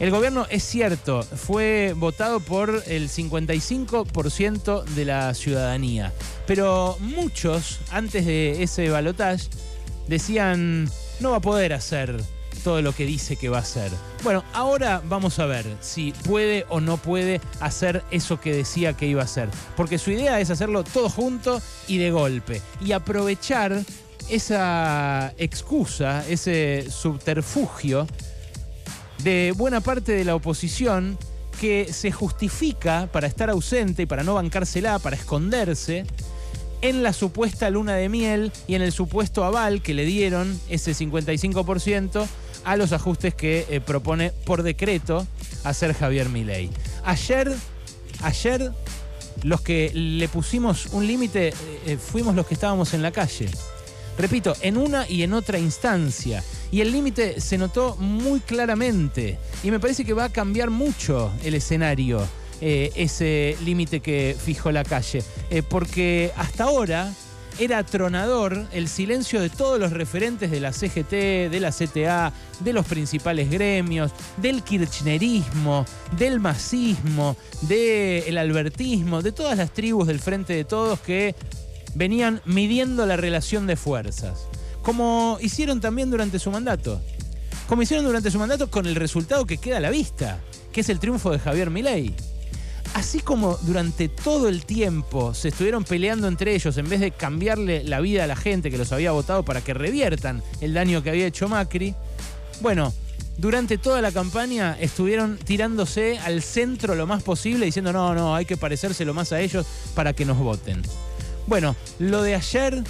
El 0.00 0.12
gobierno, 0.12 0.46
es 0.48 0.62
cierto, 0.62 1.24
fue 1.24 1.92
votado 1.96 2.38
por 2.38 2.84
el 2.86 3.08
55% 3.08 4.84
de 4.84 5.04
la 5.04 5.34
ciudadanía, 5.34 6.12
pero 6.46 6.96
muchos, 7.00 7.80
antes 7.90 8.24
de 8.24 8.62
ese 8.62 8.90
balotaje, 8.90 9.48
decían, 10.06 10.88
no 11.18 11.32
va 11.32 11.38
a 11.38 11.40
poder 11.40 11.72
hacer 11.72 12.22
todo 12.58 12.82
lo 12.82 12.94
que 12.94 13.06
dice 13.06 13.36
que 13.36 13.48
va 13.48 13.58
a 13.58 13.62
hacer. 13.62 13.90
Bueno, 14.22 14.44
ahora 14.52 15.02
vamos 15.08 15.38
a 15.38 15.46
ver 15.46 15.66
si 15.80 16.12
puede 16.24 16.66
o 16.68 16.80
no 16.80 16.96
puede 16.96 17.40
hacer 17.60 18.04
eso 18.10 18.40
que 18.40 18.52
decía 18.52 18.92
que 18.92 19.06
iba 19.06 19.22
a 19.22 19.24
hacer. 19.24 19.48
Porque 19.76 19.98
su 19.98 20.10
idea 20.10 20.40
es 20.40 20.50
hacerlo 20.50 20.84
todo 20.84 21.08
junto 21.08 21.60
y 21.86 21.98
de 21.98 22.10
golpe. 22.10 22.60
Y 22.80 22.92
aprovechar 22.92 23.82
esa 24.28 25.32
excusa, 25.38 26.24
ese 26.28 26.86
subterfugio 26.90 28.06
de 29.22 29.52
buena 29.56 29.80
parte 29.80 30.12
de 30.12 30.24
la 30.24 30.34
oposición 30.34 31.18
que 31.60 31.92
se 31.92 32.12
justifica 32.12 33.08
para 33.10 33.26
estar 33.26 33.50
ausente 33.50 34.02
y 34.02 34.06
para 34.06 34.22
no 34.22 34.34
bancársela, 34.34 34.98
para 34.98 35.16
esconderse, 35.16 36.04
en 36.80 37.02
la 37.02 37.12
supuesta 37.12 37.70
luna 37.70 37.94
de 37.94 38.08
miel 38.08 38.52
y 38.68 38.76
en 38.76 38.82
el 38.82 38.92
supuesto 38.92 39.44
aval 39.44 39.82
que 39.82 39.94
le 39.94 40.04
dieron 40.04 40.60
ese 40.68 40.92
55% 40.92 42.26
a 42.68 42.76
los 42.76 42.92
ajustes 42.92 43.34
que 43.34 43.64
eh, 43.70 43.80
propone 43.80 44.30
por 44.44 44.62
decreto 44.62 45.26
hacer 45.64 45.94
Javier 45.94 46.28
Milei. 46.28 46.68
Ayer, 47.02 47.50
ayer 48.22 48.72
los 49.42 49.62
que 49.62 49.90
le 49.94 50.28
pusimos 50.28 50.88
un 50.92 51.06
límite 51.06 51.48
eh, 51.48 51.54
eh, 51.86 51.96
fuimos 51.96 52.34
los 52.34 52.46
que 52.46 52.52
estábamos 52.52 52.92
en 52.92 53.00
la 53.00 53.10
calle. 53.10 53.48
Repito, 54.18 54.54
en 54.60 54.76
una 54.76 55.08
y 55.08 55.22
en 55.22 55.32
otra 55.32 55.58
instancia. 55.58 56.44
Y 56.70 56.82
el 56.82 56.92
límite 56.92 57.40
se 57.40 57.56
notó 57.56 57.96
muy 57.96 58.40
claramente. 58.40 59.38
Y 59.62 59.70
me 59.70 59.80
parece 59.80 60.04
que 60.04 60.12
va 60.12 60.24
a 60.24 60.28
cambiar 60.28 60.68
mucho 60.68 61.32
el 61.44 61.54
escenario. 61.54 62.20
Ese 62.60 63.56
límite 63.64 64.00
que 64.00 64.36
fijó 64.44 64.72
la 64.72 64.82
calle. 64.82 65.22
Porque 65.70 66.32
hasta 66.36 66.64
ahora 66.64 67.14
era 67.58 67.78
atronador 67.78 68.66
el 68.72 68.88
silencio 68.88 69.40
de 69.40 69.50
todos 69.50 69.80
los 69.80 69.92
referentes 69.92 70.50
de 70.50 70.60
la 70.60 70.72
CGT, 70.72 71.50
de 71.50 71.58
la 71.60 71.72
CTA, 71.72 72.32
de 72.60 72.72
los 72.72 72.86
principales 72.86 73.50
gremios, 73.50 74.12
del 74.36 74.62
kirchnerismo, 74.62 75.84
del 76.16 76.40
masismo, 76.40 77.36
del 77.62 78.38
albertismo, 78.38 79.22
de 79.22 79.32
todas 79.32 79.58
las 79.58 79.72
tribus 79.72 80.06
del 80.06 80.20
Frente 80.20 80.52
de 80.52 80.64
Todos 80.64 81.00
que 81.00 81.34
venían 81.94 82.40
midiendo 82.44 83.06
la 83.06 83.16
relación 83.16 83.66
de 83.66 83.76
fuerzas, 83.76 84.46
como 84.82 85.38
hicieron 85.40 85.80
también 85.80 86.10
durante 86.10 86.38
su 86.38 86.50
mandato. 86.50 87.00
Como 87.68 87.82
hicieron 87.82 88.06
durante 88.06 88.30
su 88.30 88.38
mandato 88.38 88.70
con 88.70 88.86
el 88.86 88.94
resultado 88.94 89.44
que 89.44 89.58
queda 89.58 89.76
a 89.76 89.80
la 89.80 89.90
vista, 89.90 90.38
que 90.72 90.80
es 90.80 90.88
el 90.88 91.00
triunfo 91.00 91.30
de 91.30 91.38
Javier 91.38 91.70
Milei. 91.70 92.14
Así 92.94 93.20
como 93.20 93.56
durante 93.62 94.08
todo 94.08 94.48
el 94.48 94.64
tiempo 94.64 95.34
se 95.34 95.48
estuvieron 95.48 95.84
peleando 95.84 96.26
entre 96.26 96.54
ellos 96.54 96.76
en 96.78 96.88
vez 96.88 97.00
de 97.00 97.10
cambiarle 97.10 97.84
la 97.84 98.00
vida 98.00 98.24
a 98.24 98.26
la 98.26 98.36
gente 98.36 98.70
que 98.70 98.78
los 98.78 98.92
había 98.92 99.12
votado 99.12 99.44
para 99.44 99.60
que 99.60 99.74
reviertan 99.74 100.42
el 100.60 100.74
daño 100.74 101.02
que 101.02 101.10
había 101.10 101.26
hecho 101.26 101.48
Macri, 101.48 101.94
bueno, 102.60 102.92
durante 103.36 103.78
toda 103.78 104.02
la 104.02 104.10
campaña 104.10 104.76
estuvieron 104.80 105.38
tirándose 105.38 106.18
al 106.18 106.42
centro 106.42 106.96
lo 106.96 107.06
más 107.06 107.22
posible 107.22 107.66
diciendo 107.66 107.92
no, 107.92 108.14
no, 108.14 108.34
hay 108.34 108.44
que 108.44 108.56
parecerse 108.56 109.04
lo 109.04 109.14
más 109.14 109.32
a 109.32 109.40
ellos 109.40 109.64
para 109.94 110.12
que 110.12 110.24
nos 110.24 110.38
voten. 110.38 110.82
Bueno, 111.46 111.76
lo 112.00 112.22
de 112.22 112.34
ayer 112.34 112.82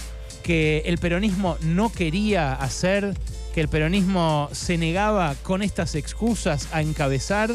que 0.43 0.83
el 0.87 0.97
peronismo 0.97 1.59
no 1.61 1.93
quería 1.93 2.55
hacer, 2.55 3.15
que 3.55 3.61
el 3.61 3.69
peronismo 3.69 4.49
se 4.53 4.79
negaba 4.79 5.35
con 5.43 5.63
estas 5.63 5.95
excusas 5.95 6.69
a 6.73 6.81
encabezar, 6.81 7.51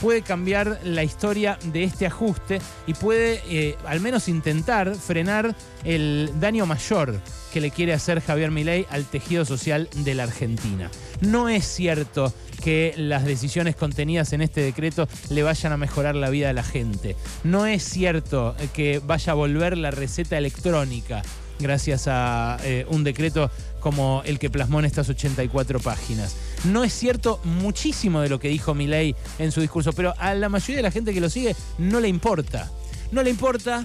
puede 0.00 0.22
cambiar 0.22 0.80
la 0.84 1.04
historia 1.04 1.58
de 1.64 1.84
este 1.84 2.06
ajuste 2.06 2.60
y 2.86 2.94
puede 2.94 3.42
eh, 3.48 3.76
al 3.86 4.00
menos 4.00 4.28
intentar 4.28 4.94
frenar 4.94 5.54
el 5.84 6.30
daño 6.40 6.66
mayor 6.66 7.20
que 7.52 7.60
le 7.60 7.70
quiere 7.70 7.92
hacer 7.92 8.20
Javier 8.20 8.50
Milei 8.50 8.86
al 8.90 9.04
tejido 9.04 9.44
social 9.44 9.88
de 9.96 10.14
la 10.14 10.24
Argentina. 10.24 10.90
No 11.20 11.48
es 11.48 11.64
cierto 11.64 12.32
que 12.62 12.94
las 12.96 13.24
decisiones 13.24 13.76
contenidas 13.76 14.32
en 14.32 14.42
este 14.42 14.60
decreto 14.60 15.08
le 15.30 15.42
vayan 15.42 15.72
a 15.72 15.76
mejorar 15.76 16.14
la 16.14 16.30
vida 16.30 16.48
de 16.48 16.54
la 16.54 16.62
gente. 16.62 17.16
No 17.44 17.66
es 17.66 17.82
cierto 17.82 18.54
que 18.74 19.00
vaya 19.04 19.32
a 19.32 19.36
volver 19.36 19.78
la 19.78 19.90
receta 19.90 20.36
electrónica 20.36 21.22
gracias 21.58 22.06
a 22.08 22.58
eh, 22.64 22.86
un 22.88 23.04
decreto 23.04 23.50
como 23.80 24.22
el 24.24 24.38
que 24.38 24.50
plasmó 24.50 24.80
en 24.80 24.84
estas 24.84 25.08
84 25.08 25.80
páginas. 25.80 26.36
No 26.72 26.84
es 26.84 26.92
cierto 26.92 27.40
muchísimo 27.44 28.20
de 28.20 28.28
lo 28.28 28.40
que 28.40 28.48
dijo 28.48 28.74
Milei 28.74 29.14
en 29.38 29.52
su 29.52 29.60
discurso, 29.60 29.92
pero 29.92 30.14
a 30.18 30.34
la 30.34 30.48
mayoría 30.48 30.76
de 30.76 30.82
la 30.82 30.90
gente 30.90 31.14
que 31.14 31.20
lo 31.20 31.30
sigue 31.30 31.54
no 31.78 32.00
le 32.00 32.08
importa. 32.08 32.70
No 33.12 33.22
le 33.22 33.30
importa 33.30 33.84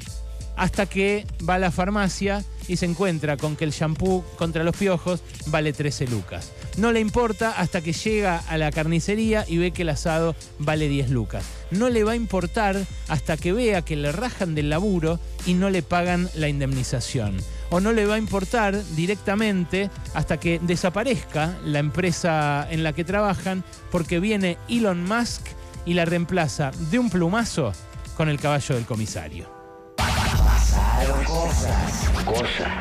hasta 0.55 0.85
que 0.85 1.25
va 1.47 1.55
a 1.55 1.59
la 1.59 1.71
farmacia 1.71 2.43
y 2.67 2.77
se 2.77 2.85
encuentra 2.85 3.37
con 3.37 3.55
que 3.55 3.65
el 3.65 3.71
shampoo 3.71 4.23
contra 4.37 4.63
los 4.63 4.75
piojos 4.75 5.21
vale 5.47 5.73
13 5.73 6.07
lucas. 6.07 6.51
No 6.77 6.91
le 6.91 6.99
importa 6.99 7.51
hasta 7.51 7.81
que 7.81 7.93
llega 7.93 8.37
a 8.37 8.57
la 8.57 8.71
carnicería 8.71 9.45
y 9.47 9.57
ve 9.57 9.71
que 9.71 9.81
el 9.81 9.89
asado 9.89 10.35
vale 10.59 10.87
10 10.87 11.09
lucas. 11.09 11.43
No 11.71 11.89
le 11.89 12.03
va 12.03 12.13
a 12.13 12.15
importar 12.15 12.77
hasta 13.07 13.37
que 13.37 13.53
vea 13.53 13.81
que 13.81 13.95
le 13.95 14.11
rajan 14.11 14.55
del 14.55 14.69
laburo 14.69 15.19
y 15.45 15.53
no 15.53 15.69
le 15.69 15.83
pagan 15.83 16.29
la 16.35 16.47
indemnización. 16.47 17.37
O 17.71 17.79
no 17.79 17.93
le 17.93 18.05
va 18.05 18.15
a 18.15 18.17
importar 18.17 18.83
directamente 18.95 19.89
hasta 20.13 20.37
que 20.37 20.59
desaparezca 20.59 21.57
la 21.63 21.79
empresa 21.79 22.67
en 22.69 22.83
la 22.83 22.93
que 22.93 23.05
trabajan 23.05 23.63
porque 23.89 24.19
viene 24.19 24.57
Elon 24.67 25.03
Musk 25.05 25.47
y 25.85 25.93
la 25.93 26.05
reemplaza 26.05 26.71
de 26.91 26.99
un 26.99 27.09
plumazo 27.09 27.71
con 28.15 28.29
el 28.29 28.39
caballo 28.39 28.75
del 28.75 28.85
comisario. 28.85 29.49
Pasaron 29.95 31.23
cosas. 31.23 32.09
Cosas. 32.25 32.71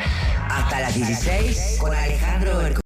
Hasta 0.48 0.80
las 0.80 0.94
16 0.94 1.76
con 1.78 1.94
Alejandro 1.94 2.80